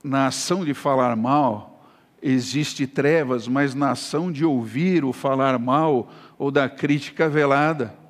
na 0.03 0.27
ação 0.27 0.65
de 0.65 0.73
falar 0.73 1.15
mal 1.15 1.85
existe 2.21 2.85
trevas, 2.85 3.47
mas 3.47 3.73
na 3.73 3.91
ação 3.91 4.31
de 4.31 4.45
ouvir 4.45 5.03
o 5.03 5.13
falar 5.13 5.57
mal 5.57 6.11
ou 6.37 6.51
da 6.51 6.69
crítica 6.69 7.29
velada. 7.29 8.00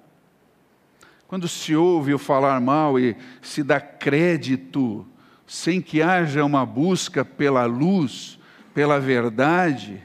Quando 1.32 1.48
se 1.48 1.74
ouve 1.74 2.14
o 2.14 2.20
falar 2.20 2.60
mal 2.60 3.00
e 3.00 3.16
se 3.42 3.64
dá 3.64 3.80
crédito, 3.80 5.08
sem 5.48 5.82
que 5.82 6.02
haja 6.02 6.44
uma 6.44 6.66
busca 6.66 7.24
pela 7.24 7.64
luz, 7.64 8.38
pela 8.74 9.00
verdade, 9.00 10.04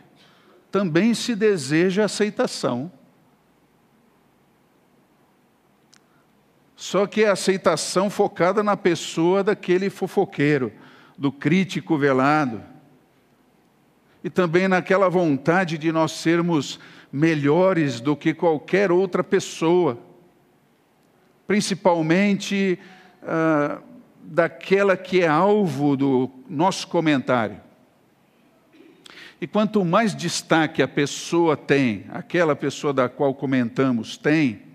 também 0.70 1.14
se 1.14 1.34
deseja 1.34 2.04
aceitação. 2.04 2.92
Só 6.76 7.08
que 7.08 7.24
é 7.24 7.28
aceitação 7.28 8.08
focada 8.08 8.62
na 8.62 8.76
pessoa 8.76 9.42
daquele 9.42 9.90
fofoqueiro, 9.90 10.72
do 11.18 11.32
crítico 11.32 11.98
velado. 11.98 12.62
E 14.22 14.30
também 14.30 14.68
naquela 14.68 15.08
vontade 15.08 15.76
de 15.76 15.90
nós 15.90 16.12
sermos 16.12 16.78
melhores 17.10 18.00
do 18.00 18.14
que 18.14 18.32
qualquer 18.32 18.92
outra 18.92 19.24
pessoa, 19.24 20.06
principalmente 21.46 22.78
ah, 23.22 23.80
daquela 24.22 24.96
que 24.96 25.22
é 25.22 25.28
alvo 25.28 25.96
do 25.96 26.30
nosso 26.48 26.88
comentário. 26.88 27.60
E 29.40 29.46
quanto 29.46 29.84
mais 29.84 30.14
destaque 30.14 30.82
a 30.82 30.88
pessoa 30.88 31.56
tem, 31.56 32.06
aquela 32.10 32.56
pessoa 32.56 32.92
da 32.92 33.08
qual 33.08 33.34
comentamos 33.34 34.16
tem, 34.16 34.66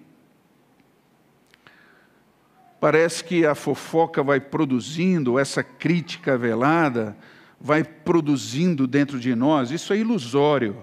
Parece 2.81 3.23
que 3.23 3.45
a 3.45 3.53
fofoca 3.53 4.23
vai 4.23 4.39
produzindo, 4.39 5.37
essa 5.37 5.61
crítica 5.61 6.35
velada 6.35 7.15
vai 7.59 7.83
produzindo 7.83 8.87
dentro 8.87 9.19
de 9.19 9.35
nós. 9.35 9.69
Isso 9.69 9.93
é 9.93 9.97
ilusório. 9.97 10.75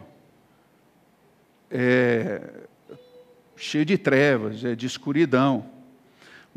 É 1.68 2.40
cheio 3.57 3.85
de 3.85 3.98
trevas, 3.98 4.64
é 4.64 4.77
de 4.77 4.87
escuridão. 4.87 5.66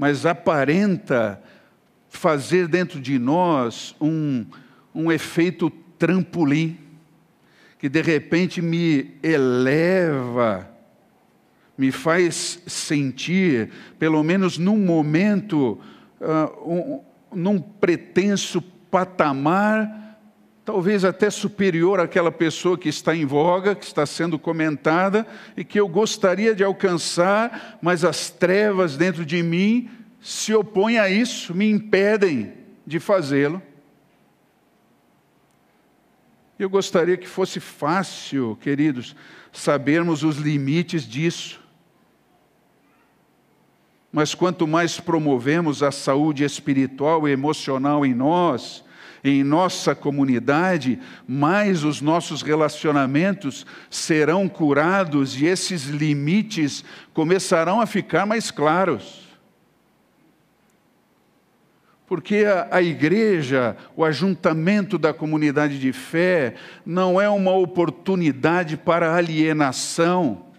Mas 0.01 0.25
aparenta 0.25 1.39
fazer 2.09 2.67
dentro 2.67 2.99
de 2.99 3.19
nós 3.19 3.95
um, 4.01 4.47
um 4.95 5.11
efeito 5.11 5.69
trampolim, 5.69 6.75
que 7.77 7.87
de 7.87 8.01
repente 8.01 8.63
me 8.63 9.11
eleva 9.21 10.67
me 11.77 11.91
faz 11.91 12.63
sentir, 12.65 13.69
pelo 13.99 14.23
menos 14.23 14.57
num 14.57 14.77
momento, 14.77 15.79
uh, 16.19 16.71
um, 16.71 17.01
num 17.31 17.59
pretenso 17.59 18.59
patamar, 18.89 20.10
talvez 20.63 21.03
até 21.03 21.29
superior 21.29 21.99
àquela 21.99 22.31
pessoa 22.31 22.77
que 22.77 22.89
está 22.89 23.15
em 23.15 23.25
voga, 23.25 23.75
que 23.75 23.85
está 23.85 24.05
sendo 24.05 24.37
comentada 24.37 25.25
e 25.57 25.63
que 25.63 25.79
eu 25.79 25.87
gostaria 25.87 26.53
de 26.53 26.63
alcançar, 26.63 27.79
mas 27.81 28.03
as 28.03 28.29
trevas 28.29 28.95
dentro 28.95 29.25
de 29.25 29.41
mim 29.41 29.89
se 30.21 30.53
opõem 30.53 30.99
a 30.99 31.09
isso, 31.09 31.55
me 31.55 31.69
impedem 31.69 32.53
de 32.85 32.99
fazê-lo. 32.99 33.61
Eu 36.59 36.69
gostaria 36.69 37.17
que 37.17 37.27
fosse 37.27 37.59
fácil, 37.59 38.55
queridos, 38.61 39.15
sabermos 39.51 40.23
os 40.23 40.37
limites 40.37 41.07
disso. 41.07 41.59
Mas 44.11 44.35
quanto 44.35 44.67
mais 44.67 44.99
promovemos 44.99 45.81
a 45.81 45.91
saúde 45.91 46.43
espiritual 46.43 47.27
e 47.27 47.31
emocional 47.31 48.05
em 48.05 48.13
nós, 48.13 48.83
em 49.23 49.43
nossa 49.43 49.93
comunidade, 49.93 50.99
mais 51.27 51.83
os 51.83 52.01
nossos 52.01 52.41
relacionamentos 52.41 53.65
serão 53.89 54.49
curados 54.49 55.39
e 55.39 55.45
esses 55.45 55.85
limites 55.85 56.83
começarão 57.13 57.79
a 57.79 57.85
ficar 57.85 58.25
mais 58.25 58.49
claros. 58.49 59.21
Porque 62.07 62.43
a, 62.45 62.67
a, 62.71 62.81
igreja, 62.81 63.77
o 63.95 64.03
ajuntamento 64.03 64.97
da 64.97 65.13
comunidade 65.13 65.79
de 65.79 65.93
fé, 65.93 66.55
não 66.85 67.21
é 67.21 67.29
uma 67.29 67.53
oportunidade 67.53 68.75
para 68.75 69.15
alienação 69.15 70.51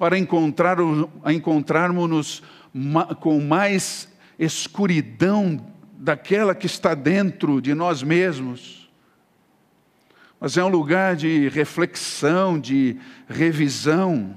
para 0.00 0.16
encontrar, 0.16 0.78
encontrarmos-nos 1.26 2.42
com 3.20 3.38
mais 3.38 4.08
escuridão 4.38 5.60
daquela 6.02 6.54
que 6.54 6.64
está 6.64 6.94
dentro 6.94 7.60
de 7.60 7.74
nós 7.74 8.02
mesmos. 8.02 8.90
Mas 10.40 10.56
é 10.56 10.64
um 10.64 10.68
lugar 10.68 11.14
de 11.14 11.50
reflexão, 11.50 12.58
de 12.58 12.98
revisão, 13.28 14.34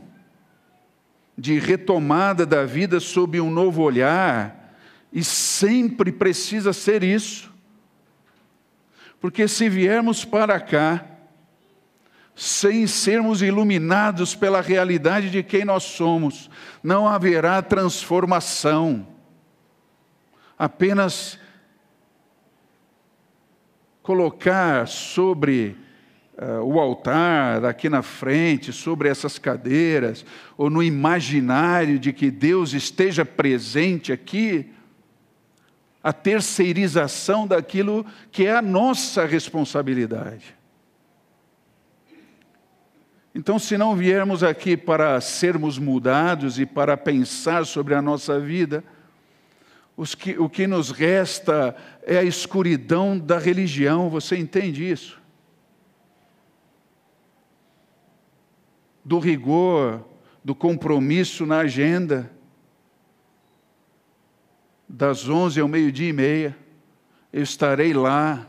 de 1.38 1.58
retomada 1.60 2.46
da 2.46 2.66
vida 2.66 3.00
sob 3.00 3.40
um 3.40 3.50
novo 3.50 3.82
olhar, 3.82 4.76
e 5.12 5.24
sempre 5.24 6.12
precisa 6.12 6.74
ser 6.74 7.02
isso. 7.02 7.50
Porque 9.22 9.48
se 9.48 9.70
viermos 9.70 10.26
para 10.26 10.60
cá, 10.60 11.06
sem 12.36 12.86
sermos 12.88 13.42
iluminados 13.42 14.36
pela 14.36 14.60
realidade 14.60 15.30
de 15.30 15.42
quem 15.42 15.64
nós 15.64 15.84
somos, 15.84 16.50
não 16.84 17.08
haverá 17.08 17.62
transformação. 17.62 19.08
Apenas 20.60 21.40
colocar 24.04 24.86
sobre 24.86 25.78
uh, 26.38 26.62
o 26.62 26.80
altar, 26.80 27.64
aqui 27.64 27.88
na 27.88 28.02
frente, 28.02 28.74
sobre 28.74 29.08
essas 29.08 29.40
cadeiras, 29.40 30.26
ou 30.58 30.70
no 30.70 30.84
imaginário 30.84 31.98
de 31.98 32.12
que 32.12 32.30
Deus 32.30 32.74
esteja 32.74 33.24
presente 33.24 34.12
aqui, 34.12 34.70
a 36.04 36.12
terceirização 36.12 37.48
daquilo 37.48 38.06
que 38.30 38.46
é 38.46 38.54
a 38.54 38.62
nossa 38.62 39.26
responsabilidade. 39.26 40.54
Então, 43.34 43.58
se 43.58 43.78
não 43.78 43.96
viermos 43.96 44.44
aqui 44.44 44.76
para 44.76 45.20
sermos 45.22 45.80
mudados 45.80 46.60
e 46.60 46.66
para 46.66 46.98
pensar 46.98 47.66
sobre 47.66 47.96
a 47.96 48.02
nossa 48.02 48.38
vida, 48.38 48.84
que, 50.18 50.38
o 50.40 50.50
que 50.50 50.66
nos 50.66 50.90
resta 50.90 51.76
é 52.02 52.18
a 52.18 52.24
escuridão 52.24 53.18
da 53.18 53.38
religião, 53.38 54.10
você 54.10 54.38
entende 54.38 54.90
isso? 54.90 55.22
Do 59.06 59.20
rigor, 59.20 60.04
do 60.44 60.56
compromisso 60.56 61.46
na 61.46 61.60
agenda, 61.60 62.32
das 64.88 65.28
onze 65.28 65.60
ao 65.60 65.68
meio-dia 65.68 66.10
e 66.10 66.14
meia, 66.14 66.58
eu 67.32 67.44
estarei 67.44 67.94
lá, 67.94 68.48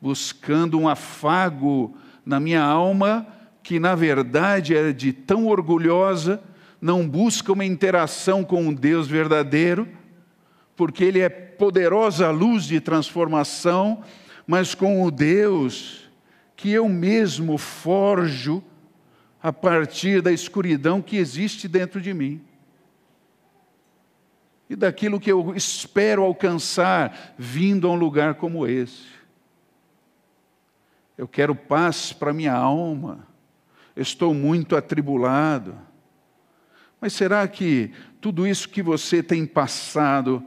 buscando 0.00 0.78
um 0.78 0.88
afago 0.88 1.96
na 2.24 2.40
minha 2.40 2.62
alma 2.62 3.26
que 3.62 3.78
na 3.78 3.94
verdade 3.94 4.76
é 4.76 4.92
de 4.92 5.12
tão 5.12 5.46
orgulhosa, 5.46 6.42
não 6.80 7.08
busca 7.08 7.52
uma 7.52 7.64
interação 7.64 8.42
com 8.44 8.62
um 8.62 8.74
Deus 8.74 9.06
verdadeiro, 9.06 9.88
porque 10.82 11.04
Ele 11.04 11.20
é 11.20 11.28
poderosa 11.28 12.28
luz 12.32 12.64
de 12.64 12.80
transformação, 12.80 14.02
mas 14.44 14.74
com 14.74 15.04
o 15.04 15.12
Deus 15.12 16.10
que 16.56 16.72
eu 16.72 16.88
mesmo 16.88 17.56
forjo 17.56 18.60
a 19.40 19.52
partir 19.52 20.20
da 20.20 20.32
escuridão 20.32 21.00
que 21.00 21.16
existe 21.16 21.68
dentro 21.68 22.00
de 22.00 22.12
mim. 22.12 22.42
E 24.68 24.74
daquilo 24.74 25.20
que 25.20 25.30
eu 25.30 25.54
espero 25.54 26.24
alcançar 26.24 27.32
vindo 27.38 27.86
a 27.86 27.92
um 27.92 27.94
lugar 27.94 28.34
como 28.34 28.66
esse. 28.66 29.06
Eu 31.16 31.28
quero 31.28 31.54
paz 31.54 32.12
para 32.12 32.32
minha 32.32 32.54
alma 32.54 33.24
estou 33.94 34.34
muito 34.34 34.74
atribulado. 34.74 35.78
Mas 37.00 37.12
será 37.12 37.46
que 37.46 37.92
tudo 38.20 38.44
isso 38.44 38.68
que 38.68 38.82
você 38.82 39.22
tem 39.22 39.46
passado 39.46 40.44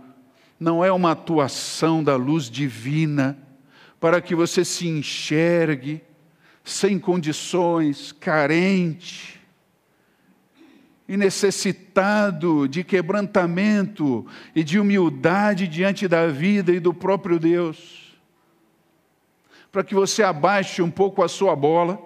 não 0.59 0.83
é 0.83 0.91
uma 0.91 1.11
atuação 1.11 2.03
da 2.03 2.15
luz 2.15 2.49
divina 2.49 3.37
para 3.99 4.21
que 4.21 4.35
você 4.35 4.63
se 4.63 4.87
enxergue 4.87 6.01
sem 6.63 6.97
condições, 6.97 8.11
carente 8.11 9.39
e 11.07 11.15
necessitado 11.15 12.67
de 12.67 12.83
quebrantamento 12.83 14.25
e 14.55 14.63
de 14.63 14.79
humildade 14.79 15.67
diante 15.67 16.07
da 16.07 16.27
vida 16.27 16.71
e 16.71 16.79
do 16.79 16.93
próprio 16.93 17.37
Deus? 17.37 18.17
Para 19.71 19.83
que 19.83 19.93
você 19.93 20.23
abaixe 20.23 20.81
um 20.81 20.89
pouco 20.89 21.21
a 21.21 21.27
sua 21.27 21.55
bola 21.55 21.99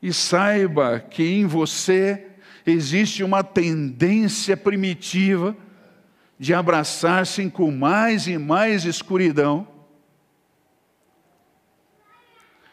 e 0.00 0.12
saiba 0.12 1.00
que 1.00 1.24
em 1.24 1.46
você 1.46 2.35
existe 2.66 3.22
uma 3.22 3.44
tendência 3.44 4.56
primitiva 4.56 5.56
de 6.38 6.52
abraçar-se 6.52 7.48
com 7.50 7.70
mais 7.70 8.26
e 8.26 8.36
mais 8.36 8.84
escuridão. 8.84 9.66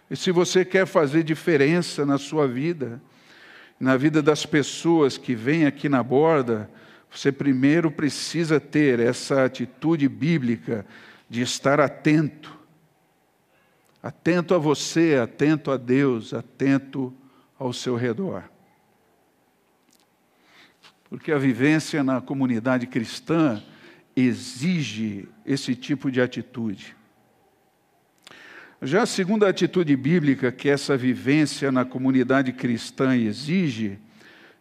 E 0.10 0.16
se 0.16 0.32
você 0.32 0.66
quer 0.66 0.86
fazer 0.86 1.24
diferença 1.24 2.06
na 2.06 2.18
sua 2.18 2.48
vida, 2.48 3.02
na 3.80 3.96
vida 3.96 4.22
das 4.22 4.46
pessoas 4.46 5.18
que 5.18 5.34
vêm 5.34 5.66
aqui 5.66 5.88
na 5.88 6.04
borda, 6.04 6.70
você 7.10 7.32
primeiro 7.32 7.92
precisa 7.92 8.60
ter 8.60 9.00
essa 9.00 9.46
atitude 9.46 10.10
bíblica 10.10 10.86
de 11.30 11.42
estar 11.42 11.80
atento. 11.80 12.58
Atento 14.02 14.54
a 14.54 14.58
você, 14.58 15.20
atento 15.22 15.72
a 15.72 15.78
Deus, 15.78 16.34
atento 16.34 17.14
ao 17.58 17.72
seu 17.72 17.96
redor. 17.96 18.53
Porque 21.14 21.32
a 21.32 21.38
vivência 21.38 22.04
na 22.04 22.20
comunidade 22.20 22.88
cristã 22.88 23.62
exige 24.16 25.30
esse 25.46 25.76
tipo 25.76 26.10
de 26.10 26.20
atitude. 26.20 26.96
Já 28.82 29.04
a 29.04 29.06
segunda 29.06 29.48
atitude 29.48 29.96
bíblica 29.96 30.52
que 30.52 30.68
essa 30.68 30.98
vivência 30.98 31.72
na 31.72 31.86
comunidade 31.86 32.52
cristã 32.52 33.16
exige, 33.16 34.00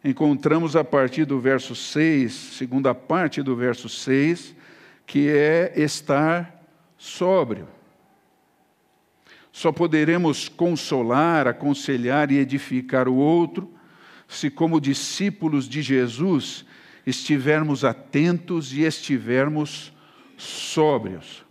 encontramos 0.05 0.77
a 0.77 0.85
partir 0.85 1.25
do 1.25 1.41
verso 1.41 1.75
6, 1.75 2.31
segunda 2.31 2.95
parte 2.95 3.43
do 3.43 3.57
verso 3.57 3.89
6, 3.89 4.55
que 5.07 5.31
é 5.31 5.73
estar 5.75 6.63
sóbrio. 6.99 7.67
Só 9.51 9.73
poderemos 9.73 10.51
consolar, 10.51 11.49
aconselhar 11.49 12.31
e 12.31 12.37
edificar 12.37 13.09
o 13.09 13.15
outro 13.15 13.72
se, 14.33 14.51
como 14.51 14.81
discípulos 14.81 15.69
de 15.69 15.83
Jesus, 15.83 16.65
estivermos 17.07 17.85
atentos 17.85 18.73
e 18.73 18.83
estivermos 18.83 19.93
sóbrios. 20.37 21.45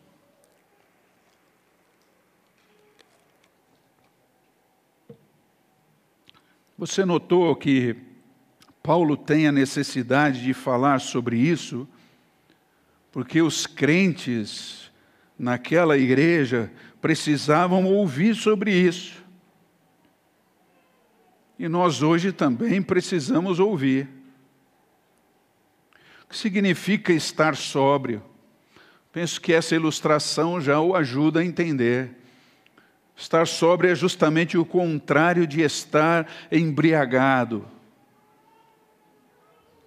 Você 6.78 7.06
notou 7.06 7.56
que 7.56 7.96
Paulo 8.82 9.16
tem 9.16 9.48
a 9.48 9.52
necessidade 9.52 10.42
de 10.42 10.54
falar 10.54 11.00
sobre 11.00 11.38
isso, 11.38 11.88
porque 13.12 13.42
os 13.42 13.68
crentes 13.68 14.92
naquela 15.38 15.98
igreja 15.98 16.72
precisavam 17.00 17.86
ouvir 17.86 18.36
sobre 18.36 18.74
isso. 18.74 19.24
E 21.62 21.70
nós 21.70 22.02
hoje 22.02 22.32
também 22.32 22.82
precisamos 22.82 23.60
ouvir. 23.60 24.10
O 26.24 26.30
que 26.30 26.36
significa 26.36 27.14
estar 27.14 27.56
sóbrio? 27.56 28.24
Penso 29.14 29.40
que 29.40 29.54
essa 29.54 29.76
ilustração 29.76 30.60
já 30.60 30.82
o 30.82 30.96
ajuda 30.96 31.42
a 31.42 31.46
entender. 31.46 32.18
Estar 33.16 33.46
sóbrio 33.46 33.92
é 33.92 33.96
justamente 33.96 34.58
o 34.58 34.66
contrário 34.66 35.46
de 35.46 35.62
estar 35.62 36.28
embriagado 36.52 37.64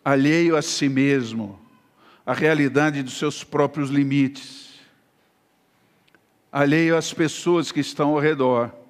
alheio 0.04 0.56
a 0.56 0.62
si 0.62 0.88
mesmo, 0.88 1.58
à 2.24 2.32
realidade 2.32 3.02
dos 3.02 3.18
seus 3.18 3.42
próprios 3.42 3.90
limites, 3.90 4.78
alheio 6.52 6.96
às 6.96 7.12
pessoas 7.12 7.72
que 7.72 7.80
estão 7.80 8.10
ao 8.10 8.20
redor. 8.20 8.83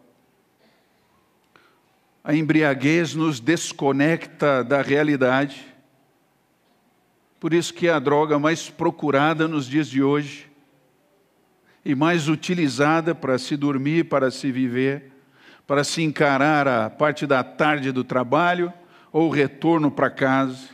A 2.26 2.34
embriaguez 2.34 3.14
nos 3.14 3.38
desconecta 3.38 4.64
da 4.64 4.80
realidade. 4.80 5.62
Por 7.38 7.52
isso 7.52 7.74
que 7.74 7.86
é 7.86 7.92
a 7.92 7.98
droga 7.98 8.38
mais 8.38 8.70
procurada 8.70 9.46
nos 9.46 9.66
dias 9.66 9.86
de 9.86 10.02
hoje 10.02 10.50
e 11.84 11.94
mais 11.94 12.26
utilizada 12.26 13.14
para 13.14 13.36
se 13.36 13.58
dormir, 13.58 14.04
para 14.06 14.30
se 14.30 14.50
viver, 14.50 15.12
para 15.66 15.84
se 15.84 16.00
encarar 16.00 16.66
a 16.66 16.88
parte 16.88 17.26
da 17.26 17.44
tarde 17.44 17.92
do 17.92 18.02
trabalho 18.02 18.72
ou 19.12 19.28
o 19.28 19.30
retorno 19.30 19.90
para 19.90 20.08
casa. 20.08 20.70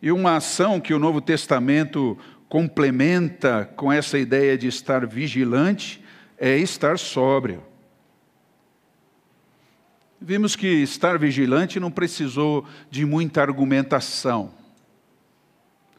E 0.00 0.12
uma 0.12 0.36
ação 0.36 0.80
que 0.80 0.94
o 0.94 1.00
Novo 1.00 1.20
Testamento 1.20 2.16
complementa 2.48 3.68
com 3.74 3.92
essa 3.92 4.16
ideia 4.16 4.56
de 4.56 4.68
estar 4.68 5.04
vigilante 5.04 6.00
é 6.38 6.56
estar 6.56 6.96
sóbrio. 6.96 7.71
Vimos 10.24 10.54
que 10.54 10.68
estar 10.68 11.18
vigilante 11.18 11.80
não 11.80 11.90
precisou 11.90 12.64
de 12.88 13.04
muita 13.04 13.42
argumentação. 13.42 14.52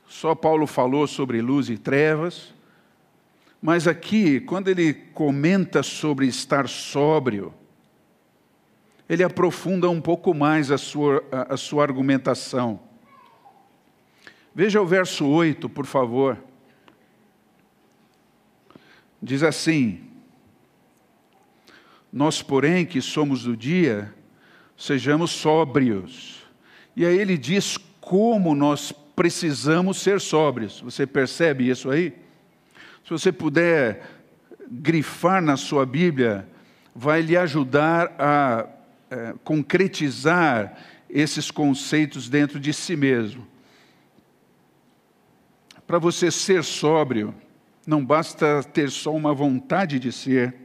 Só 0.08 0.34
Paulo 0.34 0.66
falou 0.66 1.06
sobre 1.08 1.42
luz 1.42 1.70
e 1.70 1.78
trevas. 1.78 2.54
Mas 3.62 3.86
aqui, 3.86 4.40
quando 4.40 4.70
ele 4.70 4.94
comenta 4.94 5.84
sobre 5.84 6.26
estar 6.26 6.70
sóbrio, 6.70 7.54
ele 9.10 9.24
aprofunda 9.24 9.90
um 9.90 10.00
pouco 10.00 10.34
mais 10.34 10.72
a 10.72 10.78
sua, 10.78 11.22
a, 11.30 11.56
a 11.56 11.58
sua 11.58 11.84
argumentação. 11.84 12.80
Veja 14.56 14.82
o 14.82 14.86
verso 14.86 15.28
8, 15.28 15.68
por 15.68 15.86
favor. 15.86 16.42
Diz 19.22 19.44
assim: 19.44 20.13
Nós, 22.14 22.44
porém, 22.44 22.86
que 22.86 23.02
somos 23.02 23.44
do 23.44 23.58
dia, 23.58 24.14
sejamos 24.78 25.32
sóbrios. 25.32 26.44
E 26.96 27.04
aí 27.08 27.18
ele 27.18 27.40
diz 27.40 27.76
como 28.00 28.54
nós 28.54 28.92
precisamos 29.16 30.00
ser 30.00 30.22
sóbrios. 30.22 30.80
Você 30.82 31.08
percebe 31.08 31.68
isso 31.68 31.90
aí? 31.90 32.14
Se 33.04 33.10
você 33.10 33.32
puder 33.32 34.04
grifar 34.70 35.42
na 35.42 35.58
sua 35.58 35.88
Bíblia, 35.88 36.48
vai 36.96 37.22
lhe 37.22 37.36
ajudar 37.36 38.14
a 38.20 38.68
é, 39.10 39.34
concretizar 39.44 40.78
esses 41.10 41.50
conceitos 41.50 42.30
dentro 42.30 42.60
de 42.60 42.74
si 42.74 42.96
mesmo. 42.96 43.48
Para 45.88 45.98
você 45.98 46.30
ser 46.30 46.64
sóbrio, 46.64 47.34
não 47.86 48.06
basta 48.06 48.64
ter 48.64 48.90
só 48.90 49.14
uma 49.14 49.34
vontade 49.34 50.00
de 50.00 50.12
ser, 50.12 50.63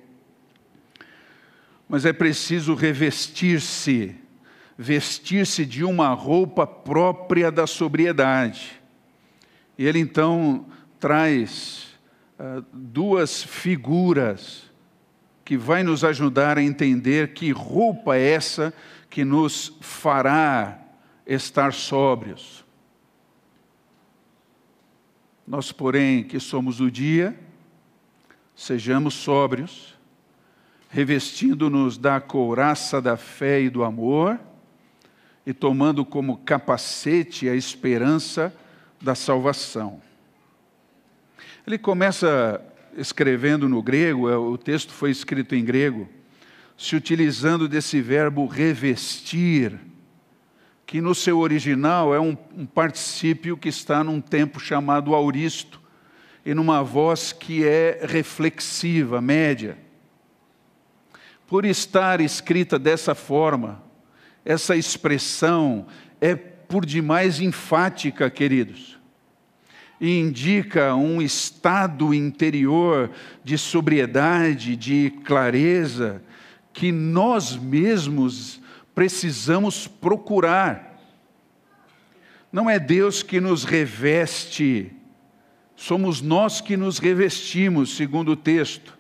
mas 1.89 2.05
é 2.05 2.13
preciso 2.13 2.75
revestir-se, 2.75 4.15
vestir-se 4.77 5.65
de 5.65 5.83
uma 5.83 6.09
roupa 6.11 6.67
própria 6.67 7.51
da 7.51 7.67
sobriedade. 7.67 8.81
E 9.77 9.87
ele 9.87 9.99
então 9.99 10.67
traz 11.01 11.99
uh, 12.39 12.65
duas 12.73 13.43
figuras 13.43 14.69
que 15.45 15.57
vai 15.57 15.83
nos 15.83 16.05
ajudar 16.05 16.59
a 16.59 16.63
entender 16.63 17.33
que 17.33 17.51
roupa 17.51 18.17
é 18.17 18.33
essa 18.33 18.75
que 19.09 19.25
nos 19.25 19.75
fará 19.81 20.79
estar 21.27 21.73
sóbrios. 21.73 22.65
Nós, 25.47 25.73
porém, 25.73 26.23
que 26.23 26.39
somos 26.39 26.79
o 26.79 26.91
dia, 26.91 27.39
sejamos 28.55 29.15
sóbrios, 29.15 29.98
revestindo-nos 30.89 31.99
da 31.99 32.21
couraça 32.21 33.01
da 33.01 33.17
fé 33.17 33.61
e 33.61 33.71
do 33.71 33.85
amor, 33.85 34.39
e 35.47 35.53
tomando 35.53 36.05
como 36.05 36.39
capacete 36.39 37.49
a 37.49 37.55
esperança 37.55 38.55
da 39.01 39.15
salvação. 39.15 40.01
Ele 41.67 41.79
começa 41.79 42.61
escrevendo 42.97 43.69
no 43.69 43.83
grego, 43.83 44.29
é, 44.29 44.37
o 44.37 44.59
texto 44.59 44.93
foi 44.93 45.11
escrito 45.11 45.55
em 45.55 45.65
grego, 45.65 46.09
se 46.77 46.97
utilizando 46.97 47.69
desse 47.69 48.01
verbo 48.01 48.47
revestir, 48.47 49.79
que 50.87 51.01
no 51.01 51.15
seu 51.15 51.39
original 51.39 52.15
é 52.15 52.21
um, 52.21 52.37
um 52.57 52.65
particípio 52.65 53.57
que 53.57 53.69
está 53.69 54.03
num 54.03 54.21
tempo 54.21 54.59
chamado 54.59 55.15
auristo, 55.15 55.81
e 56.45 56.55
numa 56.55 56.83
voz 56.83 57.33
que 57.33 57.65
é 57.65 58.01
reflexiva, 58.03 59.21
média. 59.21 59.77
Por 61.49 61.65
estar 61.65 62.21
escrita 62.21 62.79
dessa 62.79 63.15
forma, 63.15 63.83
essa 64.45 64.77
expressão 64.77 65.87
é 66.21 66.37
por 66.37 66.85
demais 66.85 67.41
enfática, 67.41 68.29
queridos, 68.29 68.99
e 69.99 70.21
indica 70.21 70.95
um 70.95 71.23
estado 71.23 72.13
interior 72.13 73.11
de 73.43 73.57
sobriedade, 73.57 74.77
de 74.77 75.11
clareza, 75.25 76.23
que 76.71 76.93
nós 76.93 77.57
mesmos 77.57 78.61
precisamos 78.95 79.89
procurar. 79.89 81.01
Não 82.53 82.69
é 82.69 82.79
Deus 82.79 83.23
que 83.23 83.41
nos 83.41 83.65
reveste, 83.65 84.93
somos 85.75 86.21
nós 86.21 86.61
que 86.61 86.77
nos 86.77 86.99
revestimos, 86.99 87.97
segundo 87.97 88.33
o 88.33 88.37
texto. 88.37 88.98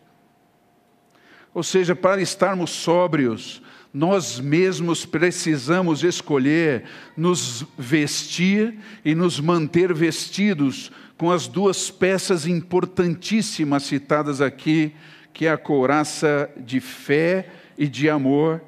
Ou 1.55 1.63
seja, 1.63 1.97
para 1.97 2.21
estarmos 2.21 2.71
sóbrios, 2.71 3.63
nós 3.93 4.39
mesmos 4.39 5.07
precisamos 5.07 6.05
escolher 6.05 6.85
nos 7.17 7.65
vestir 7.77 8.79
e 9.05 9.15
nos 9.15 9.41
manter 9.41 9.93
vestidos 9.95 10.93
com 11.17 11.31
as 11.33 11.49
duas 11.49 11.91
peças 11.91 12.47
importantíssimas 12.47 13.83
citadas 13.83 14.41
aqui, 14.41 14.95
que 15.33 15.47
é 15.47 15.51
a 15.51 15.59
couraça 15.59 16.51
de 16.57 16.81
fé 16.81 17.49
e 17.77 17.89
de 17.89 18.09
amor 18.09 18.63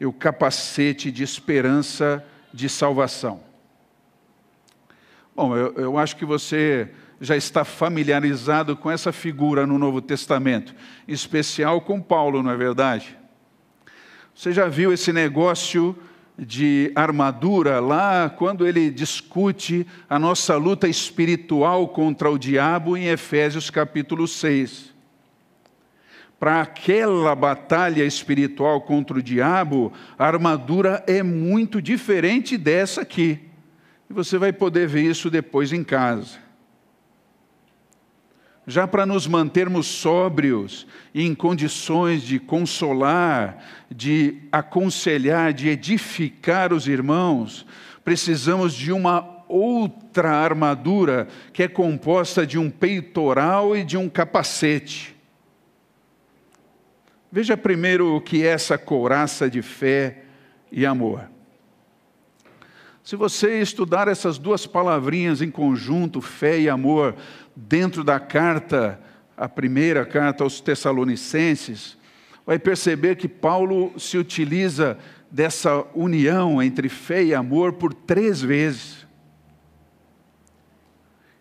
e 0.00 0.06
o 0.06 0.12
capacete 0.12 1.12
de 1.12 1.22
esperança 1.22 2.24
de 2.52 2.68
salvação. 2.68 3.40
Bom, 5.34 5.54
eu, 5.56 5.74
eu 5.74 5.98
acho 5.98 6.16
que 6.16 6.24
você 6.24 6.88
já 7.20 7.36
está 7.36 7.64
familiarizado 7.64 8.76
com 8.76 8.90
essa 8.90 9.12
figura 9.12 9.66
no 9.66 9.78
Novo 9.78 10.00
Testamento, 10.00 10.74
em 11.08 11.12
especial 11.12 11.80
com 11.80 12.00
Paulo, 12.00 12.42
não 12.42 12.50
é 12.50 12.56
verdade? 12.56 13.16
Você 14.34 14.52
já 14.52 14.68
viu 14.68 14.92
esse 14.92 15.12
negócio 15.12 15.96
de 16.38 16.92
armadura 16.94 17.80
lá 17.80 18.28
quando 18.28 18.66
ele 18.66 18.90
discute 18.90 19.86
a 20.08 20.18
nossa 20.18 20.56
luta 20.56 20.86
espiritual 20.86 21.88
contra 21.88 22.30
o 22.30 22.38
diabo 22.38 22.96
em 22.96 23.06
Efésios 23.06 23.70
capítulo 23.70 24.28
6. 24.28 24.94
Para 26.38 26.60
aquela 26.60 27.34
batalha 27.34 28.04
espiritual 28.04 28.82
contra 28.82 29.16
o 29.16 29.22
diabo, 29.22 29.90
a 30.18 30.26
armadura 30.26 31.02
é 31.06 31.22
muito 31.22 31.80
diferente 31.80 32.58
dessa 32.58 33.00
aqui. 33.00 33.40
E 34.10 34.12
você 34.12 34.36
vai 34.36 34.52
poder 34.52 34.86
ver 34.86 35.04
isso 35.04 35.30
depois 35.30 35.72
em 35.72 35.82
casa 35.82 36.45
já 38.66 38.86
para 38.86 39.06
nos 39.06 39.26
mantermos 39.26 39.86
sóbrios 39.86 40.86
e 41.14 41.24
em 41.24 41.34
condições 41.34 42.22
de 42.22 42.40
consolar, 42.40 43.64
de 43.88 44.42
aconselhar, 44.50 45.52
de 45.52 45.68
edificar 45.68 46.72
os 46.72 46.88
irmãos, 46.88 47.64
precisamos 48.04 48.74
de 48.74 48.90
uma 48.90 49.44
outra 49.48 50.32
armadura 50.32 51.28
que 51.52 51.62
é 51.62 51.68
composta 51.68 52.44
de 52.44 52.58
um 52.58 52.68
peitoral 52.68 53.76
e 53.76 53.84
de 53.84 53.96
um 53.96 54.08
capacete. 54.08 55.14
Veja 57.30 57.56
primeiro 57.56 58.16
o 58.16 58.20
que 58.20 58.44
é 58.44 58.48
essa 58.48 58.76
couraça 58.76 59.48
de 59.48 59.62
fé 59.62 60.24
e 60.72 60.84
amor. 60.84 61.35
Se 63.06 63.14
você 63.14 63.60
estudar 63.60 64.08
essas 64.08 64.36
duas 64.36 64.66
palavrinhas 64.66 65.40
em 65.40 65.48
conjunto, 65.48 66.20
fé 66.20 66.58
e 66.58 66.68
amor, 66.68 67.14
dentro 67.54 68.02
da 68.02 68.18
carta, 68.18 69.00
a 69.36 69.48
primeira 69.48 70.04
carta 70.04 70.42
aos 70.42 70.60
Tessalonicenses, 70.60 71.96
vai 72.44 72.58
perceber 72.58 73.14
que 73.14 73.28
Paulo 73.28 73.92
se 73.96 74.18
utiliza 74.18 74.98
dessa 75.30 75.86
união 75.94 76.60
entre 76.60 76.88
fé 76.88 77.22
e 77.22 77.32
amor 77.32 77.74
por 77.74 77.94
três 77.94 78.42
vezes. 78.42 79.06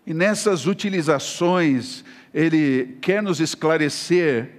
E 0.05 0.13
nessas 0.13 0.67
utilizações, 0.67 2.05
ele 2.31 2.99
quer 3.01 3.23
nos 3.23 3.39
esclarecer 3.39 4.51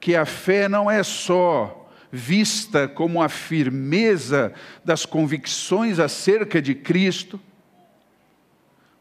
que 0.00 0.16
a 0.16 0.24
fé 0.24 0.70
não 0.70 0.90
é 0.90 1.02
só 1.02 1.75
vista 2.10 2.88
como 2.88 3.22
a 3.22 3.28
firmeza 3.28 4.52
das 4.84 5.04
convicções 5.04 5.98
acerca 5.98 6.60
de 6.60 6.74
Cristo, 6.74 7.40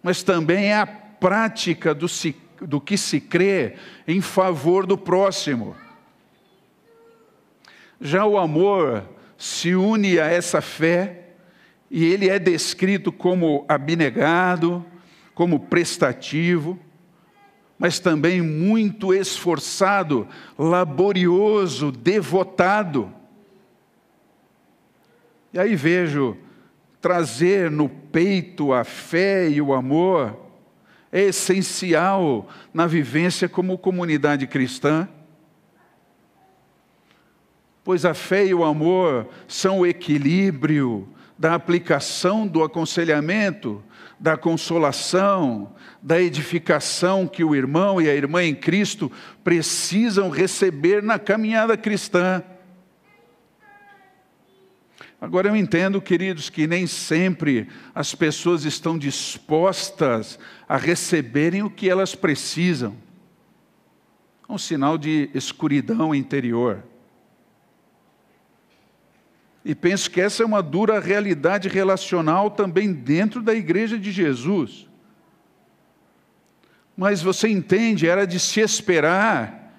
mas 0.02 0.24
também 0.24 0.68
é 0.68 0.78
a 0.78 0.86
prática 0.86 1.94
do, 1.94 2.08
se, 2.08 2.36
do 2.62 2.80
que 2.80 2.98
se 2.98 3.20
crê 3.20 3.76
em 4.08 4.22
favor 4.22 4.86
do 4.86 4.98
próximo. 4.98 5.76
Já 8.00 8.26
o 8.26 8.38
amor 8.38 9.10
se 9.38 9.76
une 9.76 10.20
a 10.20 10.26
essa 10.26 10.62
fé 10.62 11.30
e 11.90 12.04
ele 12.06 12.30
é 12.30 12.38
descrito 12.38 13.12
como 13.12 13.66
abnegado, 13.68 14.86
como 15.34 15.60
prestativo, 15.60 16.80
mas 17.78 18.00
também 18.00 18.42
muito 18.42 19.14
esforçado, 19.14 20.28
laborioso, 20.58 21.92
devotado. 21.92 23.12
E 25.54 25.60
aí 25.60 25.76
vejo 25.76 26.38
trazer 27.02 27.70
no 27.70 27.88
peito 27.88 28.74
a 28.74 28.84
fé 28.84 29.50
e 29.50 29.62
o 29.62 29.74
amor 29.74 30.38
é 31.12 31.22
essencial 31.22 32.50
na 32.74 32.88
vivência 32.88 33.48
como 33.48 33.78
comunidade 33.78 34.48
cristã. 34.48 35.08
Pois 37.84 38.06
a 38.06 38.14
fé 38.14 38.46
e 38.46 38.54
o 38.54 38.64
amor 38.64 39.28
são 39.48 39.80
o 39.80 39.86
equilíbrio 39.86 41.08
da 41.38 41.54
aplicação 41.54 42.48
do 42.48 42.64
aconselhamento, 42.64 43.84
da 44.20 44.38
consolação, 44.38 45.76
da 46.02 46.22
edificação 46.22 47.28
que 47.28 47.44
o 47.44 47.56
irmão 47.56 48.02
e 48.02 48.10
a 48.10 48.16
irmã 48.16 48.44
em 48.44 48.56
Cristo 48.56 49.12
precisam 49.44 50.30
receber 50.30 51.04
na 51.04 51.20
caminhada 51.20 51.76
cristã. 51.76 52.44
Agora 55.20 55.48
eu 55.48 55.56
entendo, 55.56 56.02
queridos, 56.02 56.50
que 56.50 56.68
nem 56.68 56.86
sempre 56.86 57.68
as 57.94 58.14
pessoas 58.14 58.64
estão 58.64 58.98
dispostas 58.98 60.38
a 60.68 60.78
receberem 60.78 61.64
o 61.64 61.70
que 61.70 61.90
elas 61.90 62.16
precisam. 62.16 62.96
É 64.48 64.52
um 64.54 64.58
sinal 64.58 64.98
de 64.98 65.30
escuridão 65.34 66.14
interior. 66.14 66.84
E 69.66 69.74
penso 69.74 70.12
que 70.12 70.22
essa 70.22 70.44
é 70.44 70.46
uma 70.46 70.62
dura 70.62 71.00
realidade 71.00 71.68
relacional 71.68 72.52
também 72.52 72.94
dentro 72.94 73.42
da 73.42 73.56
igreja 73.56 73.98
de 73.98 74.12
Jesus. 74.12 74.88
Mas 76.96 77.24
você 77.24 77.48
entende, 77.50 78.08
era 78.08 78.28
de 78.28 78.40
se 78.40 78.60
esperar 78.60 79.74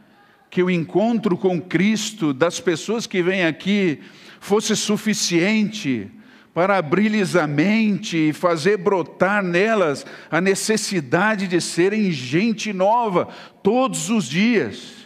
que 0.51 0.61
o 0.61 0.68
encontro 0.68 1.38
com 1.38 1.61
Cristo 1.61 2.35
das 2.35 2.59
pessoas 2.59 3.07
que 3.07 3.22
vêm 3.22 3.46
aqui 3.46 4.01
fosse 4.40 4.75
suficiente 4.75 6.11
para 6.53 6.79
abrir-lhes 6.79 7.37
a 7.37 7.46
mente 7.46 8.31
e 8.31 8.33
fazer 8.33 8.79
brotar 8.79 9.40
nelas 9.40 10.05
a 10.29 10.40
necessidade 10.40 11.46
de 11.46 11.61
serem 11.61 12.11
gente 12.11 12.72
nova 12.72 13.29
todos 13.62 14.11
os 14.11 14.29
dias, 14.29 15.05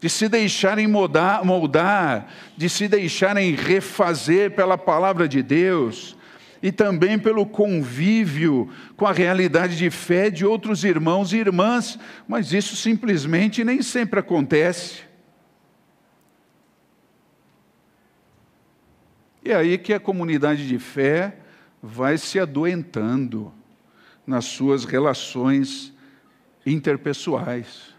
de 0.00 0.08
se 0.08 0.28
deixarem 0.28 0.86
moldar, 0.86 1.44
moldar 1.44 2.32
de 2.56 2.68
se 2.68 2.86
deixarem 2.86 3.54
refazer 3.54 4.52
pela 4.52 4.78
palavra 4.78 5.28
de 5.28 5.42
Deus, 5.42 6.16
e 6.62 6.72
também 6.72 7.18
pelo 7.18 7.46
convívio 7.46 8.68
com 8.96 9.06
a 9.06 9.12
realidade 9.12 9.76
de 9.76 9.90
fé 9.90 10.28
de 10.28 10.44
outros 10.44 10.84
irmãos 10.84 11.32
e 11.32 11.36
irmãs, 11.36 11.98
mas 12.26 12.52
isso 12.52 12.74
simplesmente 12.74 13.62
nem 13.62 13.80
sempre 13.80 14.20
acontece. 14.20 15.02
E 19.44 19.52
é 19.52 19.54
aí 19.54 19.78
que 19.78 19.94
a 19.94 20.00
comunidade 20.00 20.66
de 20.66 20.78
fé 20.78 21.36
vai 21.82 22.18
se 22.18 22.40
adoentando 22.40 23.52
nas 24.26 24.44
suas 24.44 24.84
relações 24.84 25.92
interpessoais. 26.66 27.94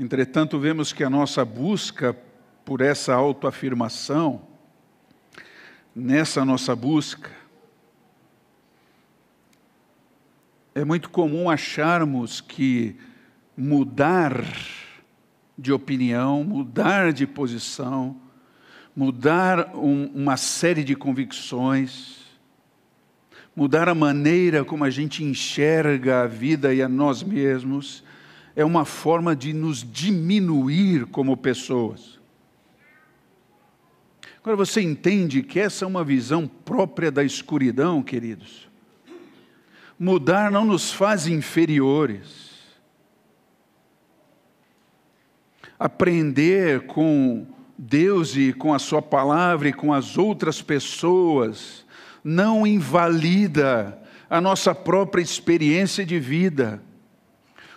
Entretanto, 0.00 0.60
vemos 0.60 0.92
que 0.92 1.02
a 1.02 1.10
nossa 1.10 1.44
busca 1.44 2.16
por 2.64 2.80
essa 2.80 3.12
autoafirmação, 3.12 4.42
nessa 5.92 6.44
nossa 6.44 6.76
busca, 6.76 7.32
é 10.72 10.84
muito 10.84 11.10
comum 11.10 11.50
acharmos 11.50 12.40
que 12.40 12.94
mudar 13.56 14.40
de 15.58 15.72
opinião, 15.72 16.44
mudar 16.44 17.12
de 17.12 17.26
posição, 17.26 18.16
mudar 18.94 19.74
um, 19.74 20.06
uma 20.14 20.36
série 20.36 20.84
de 20.84 20.94
convicções, 20.94 22.18
mudar 23.56 23.88
a 23.88 23.96
maneira 23.96 24.64
como 24.64 24.84
a 24.84 24.90
gente 24.90 25.24
enxerga 25.24 26.22
a 26.22 26.26
vida 26.28 26.72
e 26.72 26.80
a 26.80 26.88
nós 26.88 27.20
mesmos, 27.24 28.04
é 28.58 28.64
uma 28.64 28.84
forma 28.84 29.36
de 29.36 29.52
nos 29.52 29.88
diminuir 29.88 31.06
como 31.06 31.36
pessoas. 31.36 32.18
Agora 34.40 34.56
você 34.56 34.80
entende 34.80 35.44
que 35.44 35.60
essa 35.60 35.84
é 35.84 35.88
uma 35.88 36.02
visão 36.02 36.48
própria 36.48 37.08
da 37.08 37.22
escuridão, 37.22 38.02
queridos. 38.02 38.68
Mudar 39.96 40.50
não 40.50 40.64
nos 40.64 40.92
faz 40.92 41.28
inferiores. 41.28 42.58
Aprender 45.78 46.84
com 46.88 47.46
Deus 47.78 48.34
e 48.34 48.52
com 48.52 48.74
a 48.74 48.80
Sua 48.80 49.00
palavra 49.00 49.68
e 49.68 49.72
com 49.72 49.92
as 49.92 50.18
outras 50.18 50.60
pessoas 50.60 51.86
não 52.24 52.66
invalida 52.66 53.96
a 54.28 54.40
nossa 54.40 54.74
própria 54.74 55.22
experiência 55.22 56.04
de 56.04 56.18
vida. 56.18 56.82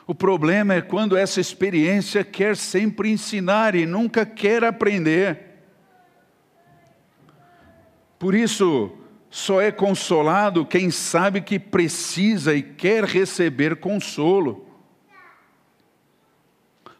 O 0.07 0.15
problema 0.15 0.73
é 0.73 0.81
quando 0.81 1.15
essa 1.15 1.39
experiência 1.39 2.23
quer 2.23 2.57
sempre 2.57 3.09
ensinar 3.09 3.75
e 3.75 3.85
nunca 3.85 4.25
quer 4.25 4.63
aprender. 4.63 5.51
Por 8.17 8.35
isso, 8.35 8.91
só 9.29 9.61
é 9.61 9.71
consolado 9.71 10.65
quem 10.65 10.91
sabe 10.91 11.41
que 11.41 11.57
precisa 11.59 12.53
e 12.53 12.61
quer 12.61 13.03
receber 13.03 13.77
consolo. 13.77 14.67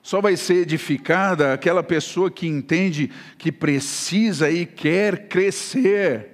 Só 0.02 0.20
vai 0.20 0.36
ser 0.36 0.56
edificada 0.56 1.54
aquela 1.54 1.84
pessoa 1.84 2.32
que 2.32 2.48
entende 2.48 3.12
que 3.38 3.52
precisa 3.52 4.50
e 4.50 4.66
quer 4.66 5.28
crescer. 5.28 6.30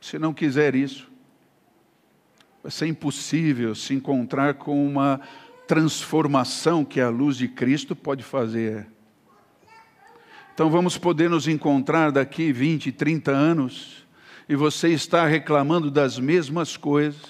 Se 0.00 0.18
não 0.18 0.32
quiser 0.32 0.74
isso, 0.74 1.11
vai 2.62 2.70
ser 2.70 2.86
impossível 2.86 3.74
se 3.74 3.92
encontrar 3.92 4.54
com 4.54 4.86
uma 4.86 5.20
transformação 5.66 6.84
que 6.84 7.00
a 7.00 7.08
luz 7.08 7.36
de 7.36 7.48
Cristo 7.48 7.96
pode 7.96 8.22
fazer. 8.22 8.86
Então 10.54 10.70
vamos 10.70 10.96
poder 10.96 11.28
nos 11.28 11.48
encontrar 11.48 12.12
daqui 12.12 12.52
20, 12.52 12.92
30 12.92 13.32
anos 13.32 14.06
e 14.48 14.54
você 14.54 14.88
está 14.88 15.26
reclamando 15.26 15.90
das 15.90 16.18
mesmas 16.18 16.76
coisas, 16.76 17.22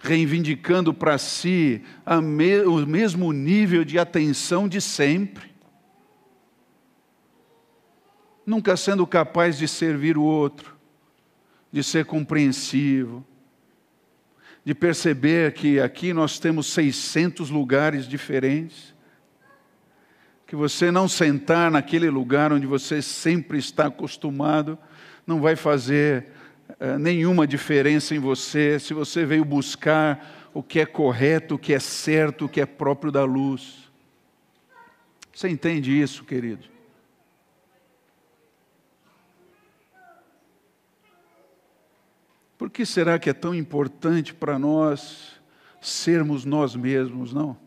reivindicando 0.00 0.92
para 0.92 1.18
si 1.18 1.82
me, 2.22 2.62
o 2.62 2.86
mesmo 2.86 3.32
nível 3.32 3.84
de 3.84 3.98
atenção 3.98 4.66
de 4.66 4.80
sempre, 4.80 5.54
nunca 8.46 8.76
sendo 8.76 9.06
capaz 9.06 9.58
de 9.58 9.68
servir 9.68 10.16
o 10.16 10.22
outro, 10.22 10.74
de 11.70 11.82
ser 11.82 12.06
compreensivo, 12.06 13.24
de 14.64 14.74
perceber 14.74 15.52
que 15.52 15.78
aqui 15.78 16.12
nós 16.12 16.38
temos 16.38 16.66
600 16.68 17.50
lugares 17.50 18.08
diferentes 18.08 18.94
que 20.46 20.56
você 20.56 20.90
não 20.90 21.08
sentar 21.08 21.70
naquele 21.70 22.08
lugar 22.08 22.52
onde 22.52 22.66
você 22.66 23.02
sempre 23.02 23.58
está 23.58 23.86
acostumado, 23.86 24.78
não 25.26 25.40
vai 25.40 25.56
fazer 25.56 26.28
uh, 26.80 26.98
nenhuma 26.98 27.46
diferença 27.46 28.14
em 28.14 28.18
você 28.18 28.78
se 28.78 28.94
você 28.94 29.24
veio 29.24 29.44
buscar 29.44 30.50
o 30.52 30.62
que 30.62 30.78
é 30.78 30.86
correto, 30.86 31.56
o 31.56 31.58
que 31.58 31.74
é 31.74 31.80
certo, 31.80 32.44
o 32.44 32.48
que 32.48 32.60
é 32.60 32.66
próprio 32.66 33.10
da 33.10 33.24
luz. 33.24 33.90
Você 35.34 35.48
entende 35.48 35.90
isso, 35.90 36.24
querido? 36.24 36.73
Por 42.64 42.70
que 42.70 42.86
será 42.86 43.18
que 43.18 43.28
é 43.28 43.34
tão 43.34 43.54
importante 43.54 44.32
para 44.32 44.58
nós 44.58 45.34
sermos 45.82 46.46
nós 46.46 46.74
mesmos, 46.74 47.30
não? 47.30 47.58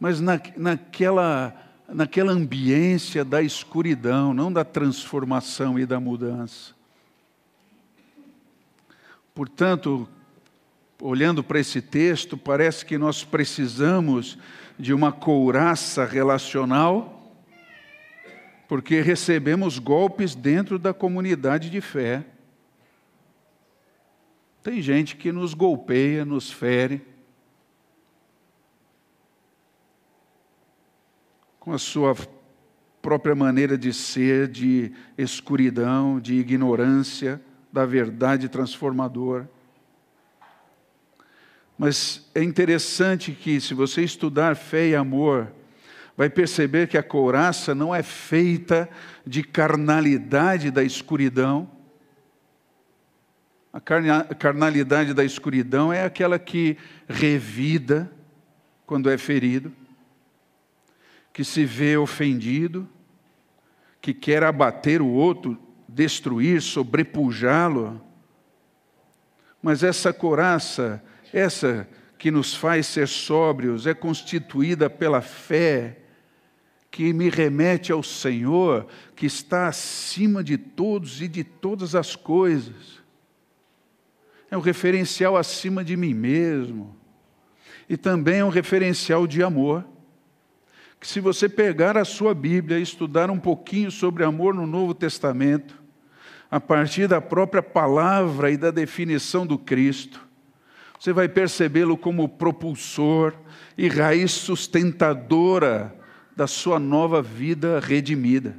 mas 0.00 0.20
na, 0.20 0.40
naquela, 0.56 1.54
naquela 1.86 2.32
ambiência 2.32 3.24
da 3.24 3.40
escuridão, 3.40 4.34
não 4.34 4.52
da 4.52 4.64
transformação 4.64 5.78
e 5.78 5.86
da 5.86 6.00
mudança. 6.00 6.74
Portanto, 9.32 10.08
olhando 11.00 11.44
para 11.44 11.60
esse 11.60 11.80
texto, 11.80 12.36
parece 12.36 12.84
que 12.84 12.98
nós 12.98 13.22
precisamos 13.22 14.36
de 14.76 14.92
uma 14.92 15.12
couraça 15.12 16.04
relacional, 16.04 17.32
porque 18.66 19.00
recebemos 19.00 19.78
golpes 19.78 20.34
dentro 20.34 20.80
da 20.80 20.92
comunidade 20.92 21.70
de 21.70 21.80
fé. 21.80 22.24
Tem 24.62 24.82
gente 24.82 25.16
que 25.16 25.32
nos 25.32 25.54
golpeia, 25.54 26.24
nos 26.24 26.50
fere, 26.50 27.02
com 31.58 31.72
a 31.72 31.78
sua 31.78 32.14
própria 33.00 33.34
maneira 33.34 33.78
de 33.78 33.92
ser, 33.92 34.48
de 34.48 34.92
escuridão, 35.16 36.20
de 36.20 36.34
ignorância 36.34 37.40
da 37.72 37.86
verdade 37.86 38.48
transformadora. 38.48 39.48
Mas 41.78 42.28
é 42.34 42.42
interessante 42.42 43.32
que, 43.32 43.58
se 43.60 43.72
você 43.72 44.02
estudar 44.02 44.54
fé 44.54 44.88
e 44.88 44.94
amor, 44.94 45.50
vai 46.14 46.28
perceber 46.28 46.88
que 46.88 46.98
a 46.98 47.02
couraça 47.02 47.74
não 47.74 47.94
é 47.94 48.02
feita 48.02 48.86
de 49.26 49.42
carnalidade 49.42 50.70
da 50.70 50.84
escuridão. 50.84 51.79
A 53.72 53.80
carnalidade 53.80 55.14
da 55.14 55.24
escuridão 55.24 55.92
é 55.92 56.04
aquela 56.04 56.38
que 56.38 56.76
revida 57.08 58.10
quando 58.84 59.08
é 59.08 59.16
ferido 59.16 59.72
que 61.32 61.44
se 61.44 61.64
vê 61.64 61.96
ofendido, 61.96 62.88
que 64.00 64.12
quer 64.12 64.42
abater 64.42 65.00
o 65.00 65.08
outro, 65.08 65.58
destruir, 65.88 66.60
sobrepujá-lo. 66.60 68.00
Mas 69.62 69.82
essa 69.82 70.12
coraça, 70.12 71.02
essa 71.32 71.88
que 72.18 72.30
nos 72.30 72.54
faz 72.54 72.86
ser 72.86 73.08
sóbrios, 73.08 73.86
é 73.86 73.94
constituída 73.94 74.90
pela 74.90 75.22
fé, 75.22 75.98
que 76.90 77.12
me 77.12 77.30
remete 77.30 77.92
ao 77.92 78.02
Senhor, 78.02 78.86
que 79.14 79.26
está 79.26 79.68
acima 79.68 80.42
de 80.42 80.58
todos 80.58 81.22
e 81.22 81.28
de 81.28 81.44
todas 81.44 81.94
as 81.94 82.16
coisas. 82.16 82.99
É 84.50 84.56
um 84.56 84.60
referencial 84.60 85.36
acima 85.36 85.84
de 85.84 85.96
mim 85.96 86.12
mesmo. 86.12 86.96
E 87.88 87.96
também 87.96 88.40
é 88.40 88.44
um 88.44 88.48
referencial 88.48 89.26
de 89.26 89.42
amor 89.42 89.84
que 91.00 91.08
se 91.08 91.18
você 91.18 91.48
pegar 91.48 91.96
a 91.96 92.04
sua 92.04 92.34
Bíblia 92.34 92.78
e 92.78 92.82
estudar 92.82 93.30
um 93.30 93.38
pouquinho 93.38 93.90
sobre 93.90 94.22
amor 94.22 94.52
no 94.52 94.66
Novo 94.66 94.92
Testamento, 94.92 95.80
a 96.50 96.60
partir 96.60 97.06
da 97.08 97.22
própria 97.22 97.62
palavra 97.62 98.50
e 98.50 98.56
da 98.56 98.70
definição 98.70 99.46
do 99.46 99.56
Cristo, 99.56 100.28
você 100.98 101.10
vai 101.12 101.26
percebê-lo 101.26 101.96
como 101.96 102.28
propulsor 102.28 103.32
e 103.78 103.88
raiz 103.88 104.32
sustentadora 104.32 105.96
da 106.36 106.46
sua 106.46 106.78
nova 106.78 107.22
vida 107.22 107.80
redimida. 107.80 108.54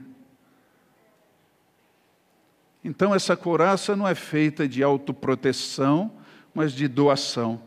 Então, 2.84 3.14
essa 3.14 3.38
coraça 3.38 3.96
não 3.96 4.08
é 4.08 4.16
feita 4.16 4.68
de 4.68 4.82
autoproteção, 4.82 6.12
mas 6.54 6.74
de 6.74 6.88
doação. 6.88 7.62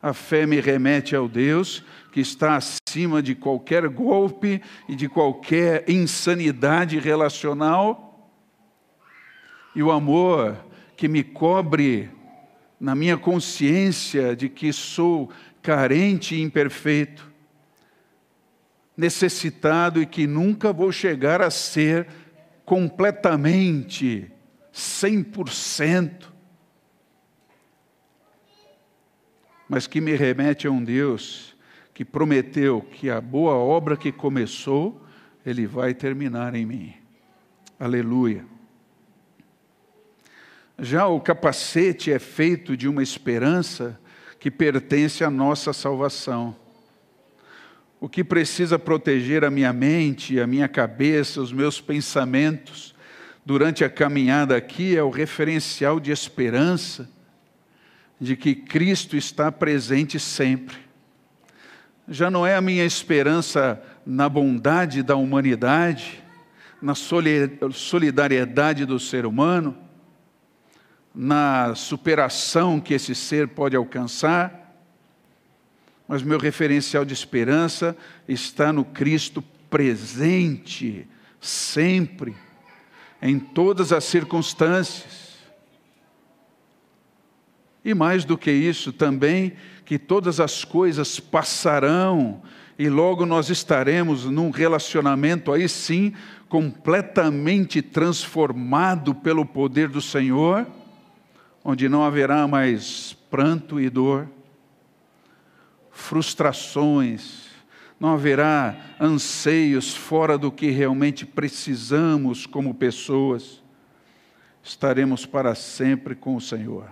A 0.00 0.12
fé 0.12 0.46
me 0.46 0.60
remete 0.60 1.16
ao 1.16 1.28
Deus 1.28 1.84
que 2.12 2.20
está 2.20 2.56
acima 2.56 3.22
de 3.22 3.34
qualquer 3.34 3.88
golpe 3.88 4.62
e 4.88 4.94
de 4.94 5.08
qualquer 5.08 5.88
insanidade 5.88 6.98
relacional. 6.98 8.30
E 9.74 9.82
o 9.82 9.90
amor 9.90 10.56
que 10.96 11.08
me 11.08 11.24
cobre 11.24 12.10
na 12.78 12.94
minha 12.94 13.16
consciência 13.16 14.36
de 14.36 14.48
que 14.48 14.72
sou 14.72 15.30
carente 15.60 16.36
e 16.36 16.42
imperfeito, 16.42 17.28
necessitado 18.96 20.00
e 20.00 20.06
que 20.06 20.26
nunca 20.26 20.72
vou 20.72 20.92
chegar 20.92 21.42
a 21.42 21.50
ser 21.50 22.06
completamente, 22.68 24.30
100%, 24.74 26.26
mas 29.66 29.86
que 29.86 30.02
me 30.02 30.14
remete 30.14 30.66
a 30.66 30.70
um 30.70 30.84
Deus 30.84 31.56
que 31.94 32.04
prometeu 32.04 32.82
que 32.82 33.08
a 33.08 33.22
boa 33.22 33.54
obra 33.54 33.96
que 33.96 34.12
começou, 34.12 35.02
Ele 35.46 35.66
vai 35.66 35.94
terminar 35.94 36.54
em 36.54 36.66
mim. 36.66 36.94
Aleluia. 37.80 38.44
Já 40.78 41.06
o 41.06 41.22
capacete 41.22 42.12
é 42.12 42.18
feito 42.18 42.76
de 42.76 42.86
uma 42.86 43.02
esperança 43.02 43.98
que 44.38 44.50
pertence 44.50 45.24
à 45.24 45.30
nossa 45.30 45.72
salvação. 45.72 46.54
O 48.00 48.08
que 48.08 48.22
precisa 48.22 48.78
proteger 48.78 49.44
a 49.44 49.50
minha 49.50 49.72
mente, 49.72 50.38
a 50.38 50.46
minha 50.46 50.68
cabeça, 50.68 51.40
os 51.40 51.52
meus 51.52 51.80
pensamentos 51.80 52.94
durante 53.44 53.82
a 53.84 53.90
caminhada 53.90 54.56
aqui 54.56 54.96
é 54.96 55.02
o 55.02 55.10
referencial 55.10 55.98
de 55.98 56.12
esperança 56.12 57.08
de 58.20 58.36
que 58.36 58.54
Cristo 58.54 59.16
está 59.16 59.50
presente 59.50 60.18
sempre. 60.20 60.76
Já 62.08 62.30
não 62.30 62.46
é 62.46 62.54
a 62.54 62.60
minha 62.60 62.84
esperança 62.84 63.82
na 64.06 64.28
bondade 64.28 65.02
da 65.02 65.16
humanidade, 65.16 66.22
na 66.80 66.94
solidariedade 66.94 68.86
do 68.86 69.00
ser 69.00 69.26
humano, 69.26 69.76
na 71.14 71.74
superação 71.74 72.80
que 72.80 72.94
esse 72.94 73.14
ser 73.14 73.48
pode 73.48 73.74
alcançar, 73.74 74.67
mas 76.08 76.22
meu 76.22 76.38
referencial 76.38 77.04
de 77.04 77.12
esperança 77.12 77.94
está 78.26 78.72
no 78.72 78.82
Cristo 78.82 79.44
presente, 79.68 81.06
sempre, 81.38 82.34
em 83.20 83.38
todas 83.38 83.92
as 83.92 84.04
circunstâncias. 84.04 85.36
E 87.84 87.92
mais 87.92 88.24
do 88.24 88.38
que 88.38 88.50
isso, 88.50 88.90
também 88.90 89.52
que 89.84 89.98
todas 89.98 90.40
as 90.40 90.64
coisas 90.64 91.20
passarão 91.20 92.42
e 92.78 92.88
logo 92.88 93.26
nós 93.26 93.50
estaremos 93.50 94.24
num 94.24 94.50
relacionamento 94.50 95.52
aí 95.52 95.68
sim 95.68 96.14
completamente 96.48 97.82
transformado 97.82 99.14
pelo 99.14 99.44
poder 99.44 99.88
do 99.88 100.00
Senhor, 100.00 100.66
onde 101.64 101.88
não 101.88 102.04
haverá 102.04 102.46
mais 102.46 103.16
pranto 103.28 103.80
e 103.80 103.90
dor, 103.90 104.28
frustrações, 105.98 107.48
não 107.98 108.10
haverá 108.10 108.94
anseios 109.00 109.94
fora 109.94 110.38
do 110.38 110.50
que 110.50 110.70
realmente 110.70 111.26
precisamos 111.26 112.46
como 112.46 112.72
pessoas, 112.72 113.62
estaremos 114.62 115.26
para 115.26 115.54
sempre 115.56 116.14
com 116.14 116.36
o 116.36 116.40
Senhor. 116.40 116.88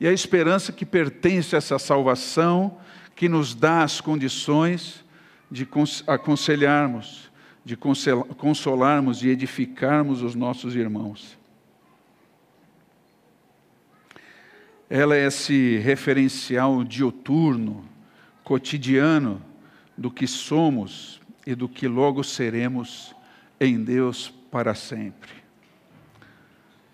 E 0.00 0.06
a 0.06 0.12
esperança 0.12 0.72
que 0.72 0.86
pertence 0.86 1.56
a 1.56 1.58
essa 1.58 1.78
salvação, 1.78 2.78
que 3.16 3.28
nos 3.28 3.52
dá 3.54 3.82
as 3.82 4.00
condições 4.00 5.04
de 5.50 5.68
aconselharmos, 6.06 7.30
de 7.64 7.76
consolarmos 7.76 9.22
e 9.22 9.28
edificarmos 9.28 10.22
os 10.22 10.34
nossos 10.34 10.76
irmãos. 10.76 11.36
Ela 14.94 15.16
é 15.16 15.26
esse 15.26 15.78
referencial 15.78 16.84
dioturno, 16.84 17.82
cotidiano, 18.44 19.40
do 19.96 20.10
que 20.10 20.26
somos 20.26 21.18
e 21.46 21.54
do 21.54 21.66
que 21.66 21.88
logo 21.88 22.22
seremos 22.22 23.14
em 23.58 23.82
Deus 23.82 24.28
para 24.50 24.74
sempre. 24.74 25.30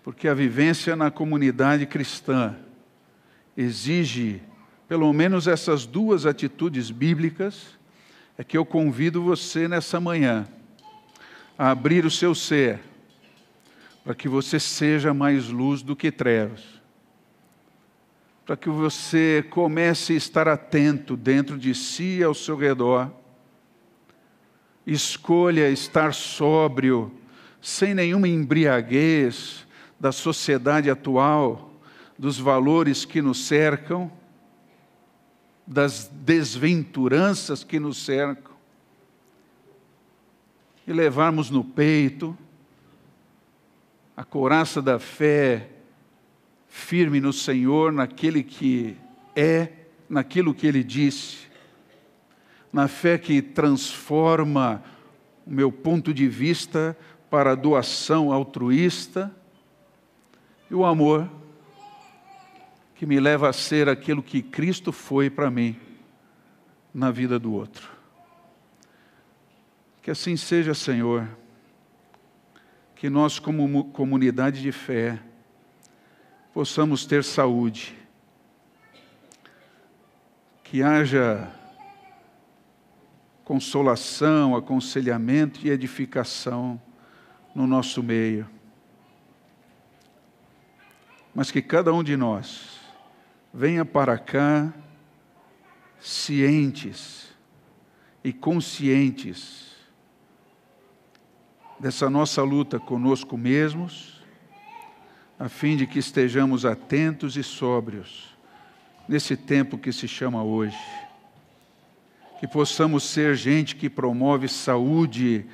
Porque 0.01 0.29
a 0.29 0.33
vivência 0.33 0.95
na 0.95 1.11
comunidade 1.11 1.85
cristã 1.85 2.55
exige 3.57 4.41
pelo 4.87 5.11
menos 5.11 5.45
essas 5.45 5.85
duas 5.85 6.25
atitudes 6.25 6.91
bíblicas, 6.91 7.77
é 8.37 8.45
que 8.45 8.57
eu 8.57 8.63
convido 8.63 9.21
você 9.21 9.67
nessa 9.67 9.99
manhã 9.99 10.47
a 11.57 11.71
abrir 11.71 12.05
o 12.05 12.09
seu 12.09 12.33
ser, 12.33 12.79
para 14.05 14.15
que 14.15 14.29
você 14.29 14.57
seja 14.57 15.13
mais 15.13 15.49
luz 15.49 15.81
do 15.81 15.97
que 15.97 16.09
trevas, 16.13 16.78
para 18.49 18.57
que 18.57 18.67
você 18.67 19.45
comece 19.51 20.13
a 20.13 20.15
estar 20.15 20.47
atento 20.47 21.15
dentro 21.15 21.55
de 21.55 21.75
si 21.75 22.17
e 22.17 22.23
ao 22.23 22.33
seu 22.33 22.55
redor, 22.55 23.13
escolha 24.87 25.69
estar 25.69 26.15
sóbrio, 26.15 27.11
sem 27.61 27.93
nenhuma 27.93 28.27
embriaguez 28.27 29.67
da 29.99 30.11
sociedade 30.11 30.89
atual, 30.89 31.79
dos 32.17 32.39
valores 32.39 33.05
que 33.05 33.21
nos 33.21 33.45
cercam, 33.45 34.11
das 35.67 36.09
desventuranças 36.11 37.63
que 37.63 37.79
nos 37.79 38.03
cercam, 38.03 38.55
e 40.87 40.91
levarmos 40.91 41.51
no 41.51 41.63
peito 41.63 42.35
a 44.17 44.23
couraça 44.23 44.81
da 44.81 44.97
fé 44.97 45.69
firme 46.69 47.19
no 47.19 47.33
Senhor, 47.33 47.91
naquele 47.91 48.43
que 48.43 48.95
é, 49.35 49.73
naquilo 50.07 50.53
que 50.53 50.67
Ele 50.67 50.83
disse, 50.83 51.49
na 52.71 52.87
fé 52.87 53.17
que 53.17 53.41
transforma 53.41 54.83
o 55.45 55.51
meu 55.51 55.71
ponto 55.71 56.13
de 56.13 56.27
vista 56.27 56.95
para 57.29 57.51
a 57.51 57.55
doação 57.55 58.31
altruísta, 58.31 59.35
e 60.69 60.75
o 60.75 60.85
amor 60.85 61.29
que 62.95 63.05
me 63.05 63.19
leva 63.19 63.49
a 63.49 63.53
ser 63.53 63.89
aquilo 63.89 64.21
que 64.21 64.41
Cristo 64.41 64.91
foi 64.91 65.29
para 65.29 65.49
mim 65.49 65.75
na 66.93 67.09
vida 67.09 67.39
do 67.39 67.53
outro. 67.53 67.89
Que 70.03 70.11
assim 70.11 70.35
seja, 70.35 70.73
Senhor, 70.73 71.27
que 72.95 73.09
nós, 73.09 73.39
como 73.39 73.85
comunidade 73.85 74.61
de 74.61 74.71
fé, 74.71 75.19
possamos 76.59 77.05
ter 77.05 77.23
saúde, 77.23 77.97
que 80.61 80.83
haja 80.83 81.49
consolação, 83.45 84.57
aconselhamento 84.57 85.65
e 85.65 85.69
edificação 85.69 86.77
no 87.55 87.65
nosso 87.65 88.03
meio, 88.03 88.45
mas 91.33 91.49
que 91.49 91.61
cada 91.61 91.93
um 91.93 92.03
de 92.03 92.17
nós, 92.17 92.77
venha 93.53 93.85
para 93.85 94.17
cá 94.17 94.73
cientes 95.97 97.33
e 98.21 98.33
conscientes 98.33 99.77
dessa 101.79 102.09
nossa 102.09 102.43
luta 102.43 102.81
conosco 102.81 103.37
mesmos, 103.37 104.18
a 105.39 105.47
fim 105.47 105.77
de 105.77 105.87
que 105.87 105.99
estejamos 105.99 106.65
atentos 106.65 107.37
e 107.37 107.43
sóbrios 107.43 108.35
nesse 109.07 109.37
tempo 109.37 109.77
que 109.77 109.93
se 109.93 110.05
chama 110.05 110.43
hoje. 110.43 110.77
Que 112.41 112.47
possamos 112.47 113.03
ser 113.05 113.35
gente 113.35 113.75
que 113.75 113.89
promove 113.89 114.49
saúde 114.49 115.45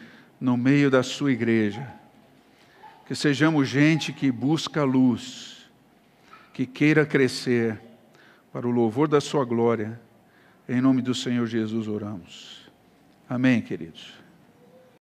no 0.41 0.57
meio 0.57 0.89
da 0.89 1.03
sua 1.03 1.31
igreja. 1.31 1.87
Que 3.07 3.13
sejamos 3.13 3.69
gente 3.69 4.11
que 4.11 4.31
busca 4.31 4.83
luz, 4.83 5.69
que 6.51 6.65
queira 6.65 7.05
crescer 7.05 7.79
para 8.51 8.67
o 8.67 8.71
louvor 8.71 9.07
da 9.07 9.21
Sua 9.21 9.45
glória. 9.45 9.99
Em 10.67 10.81
nome 10.81 11.03
do 11.03 11.13
Senhor 11.13 11.45
Jesus 11.45 11.87
oramos. 11.87 12.67
Amém, 13.29 13.61
queridos. 13.61 14.24